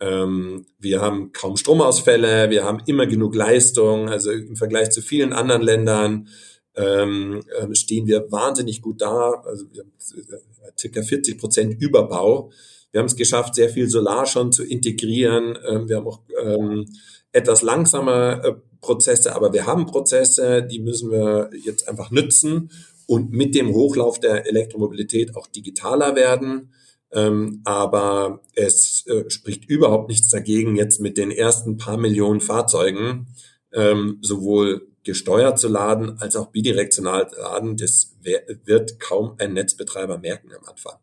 [0.00, 5.32] Ähm, wir haben kaum Stromausfälle, wir haben immer genug Leistung, also im Vergleich zu vielen
[5.32, 6.28] anderen Ländern
[6.76, 9.42] ähm, ähm, stehen wir wahnsinnig gut da.
[9.44, 12.50] Also äh, circa 40 Prozent Überbau.
[12.92, 15.58] Wir haben es geschafft, sehr viel Solar schon zu integrieren.
[15.66, 16.86] Ähm, wir haben auch ähm,
[17.32, 22.70] etwas langsamer äh, Prozesse, aber wir haben Prozesse, die müssen wir jetzt einfach nützen
[23.06, 26.72] und mit dem Hochlauf der Elektromobilität auch digitaler werden.
[27.12, 33.26] Ähm, aber es äh, spricht überhaupt nichts dagegen, jetzt mit den ersten paar Millionen Fahrzeugen
[33.72, 38.16] ähm, sowohl gesteuert zu laden als auch bidirektional laden, das
[38.64, 40.94] wird kaum ein Netzbetreiber merken am Anfang.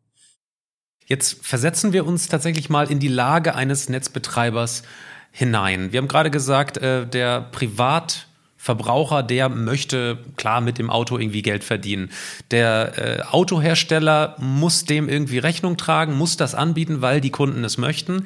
[1.05, 4.83] Jetzt versetzen wir uns tatsächlich mal in die Lage eines Netzbetreibers
[5.31, 5.91] hinein.
[5.91, 11.63] Wir haben gerade gesagt, äh, der Privatverbraucher, der möchte klar mit dem Auto irgendwie Geld
[11.63, 12.09] verdienen.
[12.51, 17.77] Der äh, Autohersteller muss dem irgendwie Rechnung tragen, muss das anbieten, weil die Kunden es
[17.77, 18.25] möchten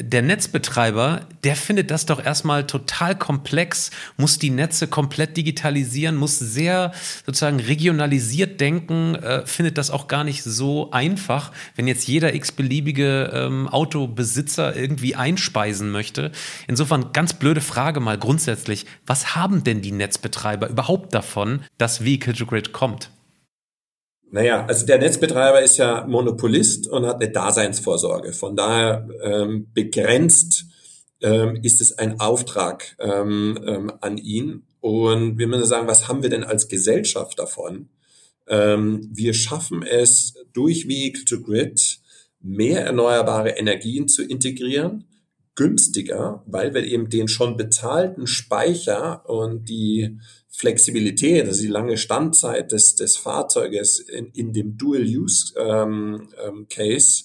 [0.00, 6.38] der Netzbetreiber, der findet das doch erstmal total komplex, muss die Netze komplett digitalisieren, muss
[6.38, 6.92] sehr
[7.26, 13.30] sozusagen regionalisiert denken, äh, findet das auch gar nicht so einfach, wenn jetzt jeder x-beliebige
[13.34, 16.32] ähm, Autobesitzer irgendwie einspeisen möchte.
[16.66, 22.32] Insofern ganz blöde Frage mal grundsätzlich, was haben denn die Netzbetreiber überhaupt davon, dass Vehicle
[22.32, 23.10] to Grid kommt?
[24.32, 28.32] Naja, also der Netzbetreiber ist ja Monopolist und hat eine Daseinsvorsorge.
[28.32, 30.64] Von daher ähm, begrenzt
[31.20, 34.64] ähm, ist es ein Auftrag ähm, ähm, an ihn.
[34.80, 37.90] Und wir müssen sagen, was haben wir denn als Gesellschaft davon?
[38.48, 41.98] Ähm, wir schaffen es durch Vehicle to Grid
[42.40, 45.04] mehr erneuerbare Energien zu integrieren,
[45.54, 52.72] günstiger, weil wir eben den schon bezahlten Speicher und die Flexibilität, also die lange Standzeit
[52.72, 57.24] des, des Fahrzeuges in, in dem Dual-Use-Case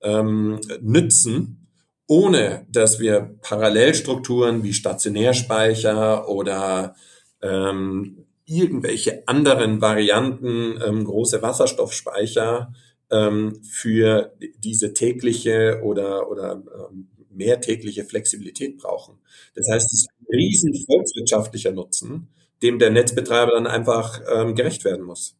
[0.00, 1.68] ähm, ähm, nützen,
[2.06, 6.96] ohne dass wir Parallelstrukturen wie Stationärspeicher oder
[7.40, 12.72] ähm, irgendwelche anderen Varianten, ähm, große Wasserstoffspeicher
[13.10, 19.18] ähm, für diese tägliche oder, oder ähm, mehrtägliche Flexibilität brauchen.
[19.54, 22.28] Das heißt, es ist ein riesen volkswirtschaftlicher Nutzen,
[22.62, 25.36] dem der Netzbetreiber dann einfach ähm, gerecht werden muss.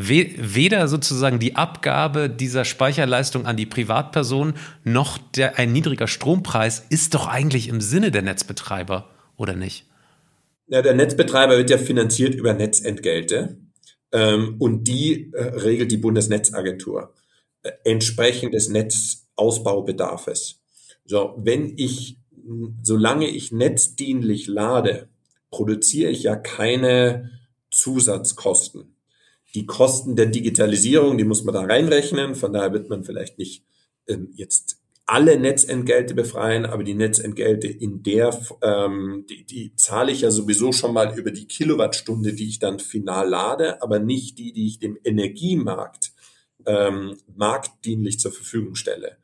[0.00, 4.54] Weder sozusagen die Abgabe dieser Speicherleistung an die Privatperson
[4.84, 9.86] noch der, ein niedriger Strompreis ist doch eigentlich im Sinne der Netzbetreiber, oder nicht?
[10.68, 13.56] Ja, der Netzbetreiber wird ja finanziert über Netzentgelte
[14.12, 17.14] ähm, und die äh, regelt die Bundesnetzagentur
[17.62, 20.57] äh, entsprechend des Netzausbaubedarfes.
[21.08, 22.18] So, wenn ich,
[22.82, 25.08] solange ich netzdienlich lade,
[25.50, 27.30] produziere ich ja keine
[27.70, 28.94] Zusatzkosten.
[29.54, 32.34] Die Kosten der Digitalisierung, die muss man da reinrechnen.
[32.34, 33.64] Von daher wird man vielleicht nicht
[34.06, 40.20] ähm, jetzt alle Netzentgelte befreien, aber die Netzentgelte in der, ähm, die, die zahle ich
[40.20, 44.52] ja sowieso schon mal über die Kilowattstunde, die ich dann final lade, aber nicht die,
[44.52, 46.12] die ich dem Energiemarkt
[46.66, 49.16] ähm, marktdienlich zur Verfügung stelle.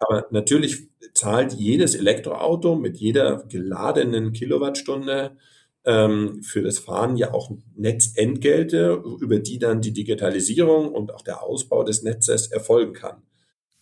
[0.00, 5.36] Aber natürlich zahlt jedes Elektroauto mit jeder geladenen Kilowattstunde
[5.84, 11.42] ähm, für das Fahren ja auch Netzentgelte, über die dann die Digitalisierung und auch der
[11.42, 13.22] Ausbau des Netzes erfolgen kann.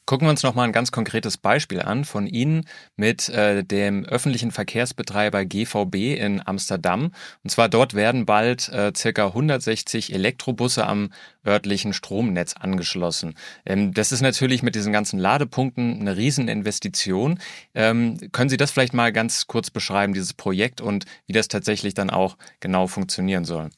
[0.09, 2.65] Gucken wir uns noch mal ein ganz konkretes Beispiel an von Ihnen
[2.97, 7.13] mit äh, dem öffentlichen Verkehrsbetreiber GVB in Amsterdam.
[7.45, 11.11] Und zwar dort werden bald äh, circa 160 Elektrobusse am
[11.47, 13.35] örtlichen Stromnetz angeschlossen.
[13.67, 17.39] Ähm, das ist natürlich mit diesen ganzen Ladepunkten eine Rieseninvestition.
[17.75, 21.93] Ähm, können Sie das vielleicht mal ganz kurz beschreiben, dieses Projekt und wie das tatsächlich
[21.93, 23.69] dann auch genau funktionieren soll?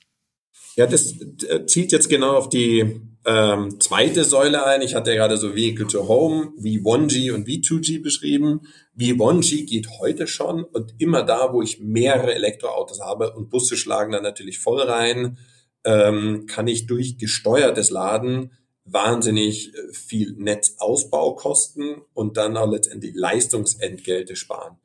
[0.81, 1.15] Ja, das
[1.47, 4.81] äh, zielt jetzt genau auf die ähm, zweite Säule ein.
[4.81, 8.63] Ich hatte ja gerade so Vehicle to Home, V1G und V2G beschrieben.
[8.99, 14.13] V1G geht heute schon und immer da, wo ich mehrere Elektroautos habe und Busse schlagen
[14.13, 15.37] dann natürlich voll rein,
[15.85, 18.53] ähm, kann ich durch gesteuertes Laden
[18.87, 24.79] wahnsinnig äh, viel Netzausbau kosten und dann auch letztendlich Leistungsentgelte sparen.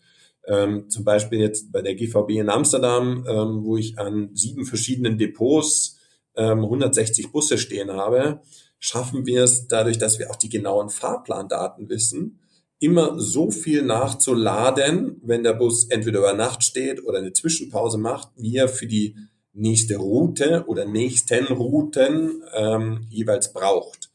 [0.48, 5.18] Ähm, zum Beispiel jetzt bei der GVB in Amsterdam, ähm, wo ich an sieben verschiedenen
[5.18, 5.98] Depots
[6.36, 8.42] ähm, 160 Busse stehen habe,
[8.80, 12.40] schaffen wir es dadurch, dass wir auch die genauen Fahrplandaten wissen,
[12.80, 18.30] immer so viel nachzuladen, wenn der Bus entweder über Nacht steht oder eine Zwischenpause macht,
[18.36, 19.16] wie er für die
[19.54, 24.12] nächste Route oder nächsten Routen ähm, jeweils braucht.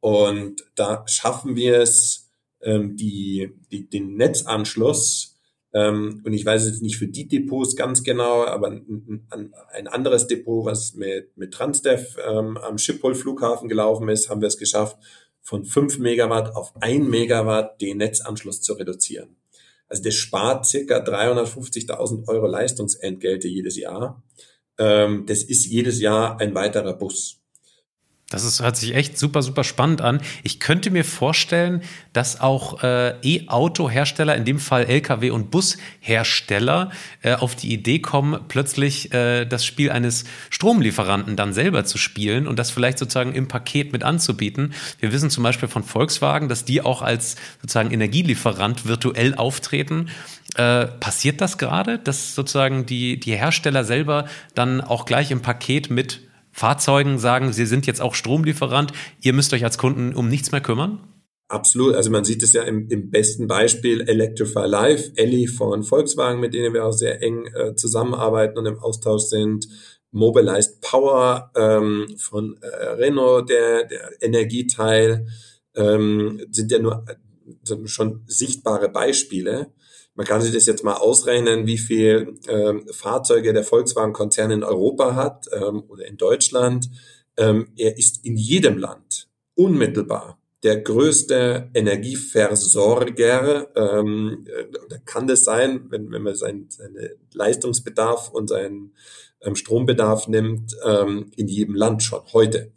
[0.00, 2.30] Und da schaffen wir es,
[2.62, 5.33] ähm, die, die, den Netzanschluss
[5.74, 9.24] ähm, und ich weiß jetzt nicht für die Depots ganz genau, aber ein,
[9.72, 14.56] ein anderes Depot, was mit, mit Transdev ähm, am Schiphol-Flughafen gelaufen ist, haben wir es
[14.56, 14.96] geschafft,
[15.42, 19.36] von 5 Megawatt auf 1 Megawatt den Netzanschluss zu reduzieren.
[19.88, 24.22] Also das spart circa 350.000 Euro Leistungsentgelte jedes Jahr.
[24.78, 27.43] Ähm, das ist jedes Jahr ein weiterer Bus.
[28.34, 30.20] Das ist, hört sich echt super, super spannend an.
[30.42, 31.82] Ich könnte mir vorstellen,
[32.12, 36.90] dass auch äh, E-Auto-Hersteller, in dem Fall Lkw- und Bushersteller,
[37.22, 42.48] äh, auf die Idee kommen, plötzlich äh, das Spiel eines Stromlieferanten dann selber zu spielen
[42.48, 44.74] und das vielleicht sozusagen im Paket mit anzubieten.
[44.98, 50.10] Wir wissen zum Beispiel von Volkswagen, dass die auch als sozusagen Energielieferant virtuell auftreten.
[50.56, 54.26] Äh, passiert das gerade, dass sozusagen die, die Hersteller selber
[54.56, 56.23] dann auch gleich im Paket mit
[56.54, 60.60] Fahrzeugen sagen, sie sind jetzt auch Stromlieferant, ihr müsst euch als Kunden um nichts mehr
[60.60, 61.00] kümmern?
[61.48, 61.94] Absolut.
[61.94, 66.54] Also man sieht es ja im, im besten Beispiel Electrify Live, Ellie von Volkswagen, mit
[66.54, 69.68] denen wir auch sehr eng äh, zusammenarbeiten und im Austausch sind.
[70.12, 75.26] Mobilized Power ähm, von äh, Renault, der, der Energieteil,
[75.74, 79.72] ähm, sind ja nur äh, schon sichtbare Beispiele.
[80.14, 85.16] Man kann sich das jetzt mal ausrechnen, wie viel ähm, Fahrzeuge der Volkswagen-Konzern in Europa
[85.16, 86.88] hat ähm, oder in Deutschland.
[87.36, 93.68] Ähm, er ist in jedem Land unmittelbar der größte Energieversorger.
[93.76, 96.96] Ähm, äh, kann das sein, wenn, wenn man seinen, seinen
[97.32, 98.94] Leistungsbedarf und seinen
[99.42, 102.72] ähm, Strombedarf nimmt, ähm, in jedem Land schon heute.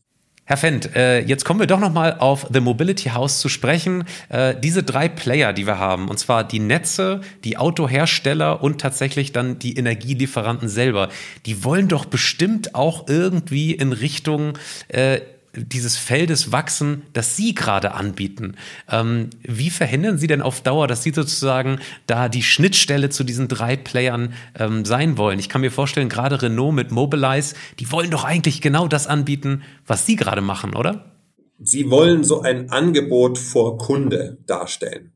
[0.50, 4.06] Herr Fendt, äh, jetzt kommen wir doch nochmal auf The Mobility House zu sprechen.
[4.30, 9.34] Äh, diese drei Player, die wir haben, und zwar die Netze, die Autohersteller und tatsächlich
[9.34, 11.10] dann die Energielieferanten selber,
[11.46, 15.20] die wollen doch bestimmt auch irgendwie in Richtung äh,
[15.58, 18.56] dieses Feldes wachsen, das Sie gerade anbieten.
[18.90, 23.48] Ähm, wie verhindern Sie denn auf Dauer, dass Sie sozusagen da die Schnittstelle zu diesen
[23.48, 25.40] drei Playern ähm, sein wollen?
[25.40, 29.64] Ich kann mir vorstellen, gerade Renault mit Mobilize, die wollen doch eigentlich genau das anbieten,
[29.86, 31.12] was Sie gerade machen, oder?
[31.60, 35.14] Sie wollen so ein Angebot vor Kunde darstellen.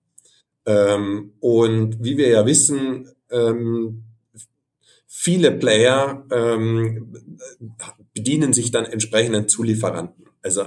[0.65, 4.03] Ähm, und wie wir ja wissen, ähm,
[5.07, 7.13] viele Player ähm,
[8.13, 10.20] bedienen sich dann entsprechenden Zulieferanten.
[10.41, 10.65] Also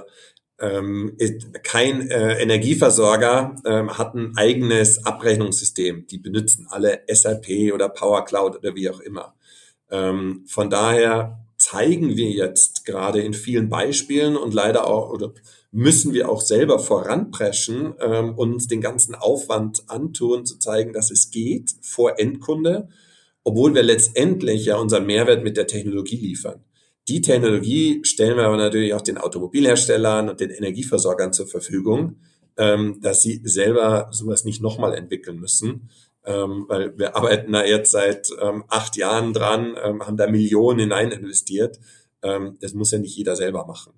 [0.61, 1.17] ähm,
[1.63, 6.07] kein äh, Energieversorger ähm, hat ein eigenes Abrechnungssystem.
[6.07, 9.35] Die benutzen alle SAP oder Power Cloud oder wie auch immer.
[9.91, 15.33] Ähm, von daher zeigen wir jetzt gerade in vielen Beispielen und leider auch oder
[15.71, 21.31] müssen wir auch selber voranpreschen, ähm, uns den ganzen Aufwand antun, zu zeigen, dass es
[21.31, 22.89] geht vor Endkunde,
[23.43, 26.63] obwohl wir letztendlich ja unseren Mehrwert mit der Technologie liefern.
[27.09, 32.17] Die Technologie stellen wir aber natürlich auch den Automobilherstellern und den Energieversorgern zur Verfügung,
[32.57, 35.91] ähm, dass sie selber sowas nicht nochmal entwickeln müssen.
[36.27, 40.81] Ähm, weil wir arbeiten da jetzt seit ähm, acht Jahren dran, ähm, haben da Millionen
[40.81, 41.79] hinein investiert.
[42.23, 43.93] Ähm, das muss ja nicht jeder selber machen.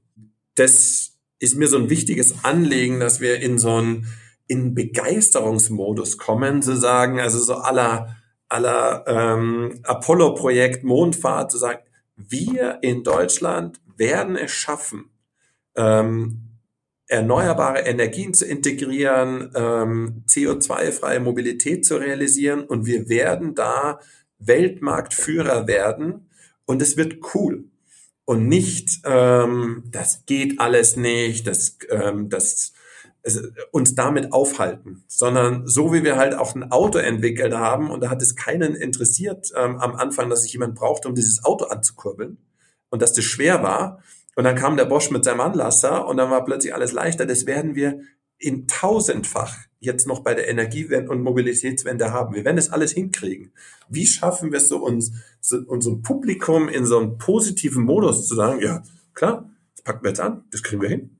[0.56, 4.06] Das ist mir so ein wichtiges Anliegen, dass wir in so einen
[4.48, 8.16] in Begeisterungsmodus kommen, zu sagen, also so aller
[8.48, 11.80] aller ähm, Apollo-Projekt Mondfahrt, zu sagen,
[12.16, 15.10] wir in Deutschland werden es schaffen,
[15.76, 16.46] ähm,
[17.08, 24.00] erneuerbare Energien zu integrieren, ähm, CO2-freie Mobilität zu realisieren und wir werden da
[24.38, 26.28] Weltmarktführer werden
[26.64, 27.64] und es wird cool.
[28.24, 32.72] Und nicht, ähm, das geht alles nicht, das, ähm, das
[33.72, 38.10] uns damit aufhalten, sondern so wie wir halt auch ein Auto entwickelt haben und da
[38.10, 42.38] hat es keinen interessiert ähm, am Anfang, dass sich jemand brauchte, um dieses Auto anzukurbeln
[42.90, 44.02] und dass das schwer war.
[44.36, 47.26] Und dann kam der Bosch mit seinem Anlasser und dann war plötzlich alles leichter.
[47.26, 48.00] Das werden wir
[48.38, 52.34] in tausendfach jetzt noch bei der Energiewende und Mobilitätswende haben.
[52.34, 53.52] Wir werden das alles hinkriegen.
[53.88, 58.34] Wie schaffen wir es so, uns, so unserem Publikum in so einen positiven Modus zu
[58.34, 58.82] sagen, ja,
[59.14, 61.15] klar, das packen wir jetzt an, das kriegen wir hin.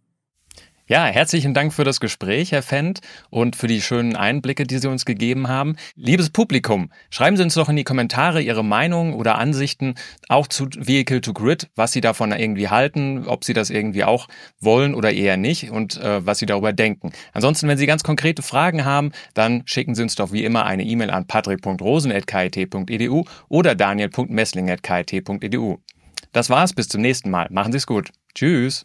[0.89, 4.89] Ja, herzlichen Dank für das Gespräch, Herr Fendt, und für die schönen Einblicke, die Sie
[4.89, 5.75] uns gegeben haben.
[5.97, 9.97] Liebes Publikum, schreiben Sie uns doch in die Kommentare Ihre Meinungen oder Ansichten
[10.29, 14.29] auch zu Vehicle to Grid, was Sie davon irgendwie halten, ob Sie das irgendwie auch
[14.61, 17.11] wollen oder eher nicht und äh, was Sie darüber denken.
[17.33, 20.85] Ansonsten, wenn Sie ganz konkrete Fragen haben, dann schicken Sie uns doch wie immer eine
[20.85, 25.79] E-Mail an patrick.rosen.kit.edu oder daniel.messling.kit.edu.
[26.31, 27.49] Das war's, bis zum nächsten Mal.
[27.51, 28.13] Machen Sie es gut.
[28.37, 28.85] Tschüss.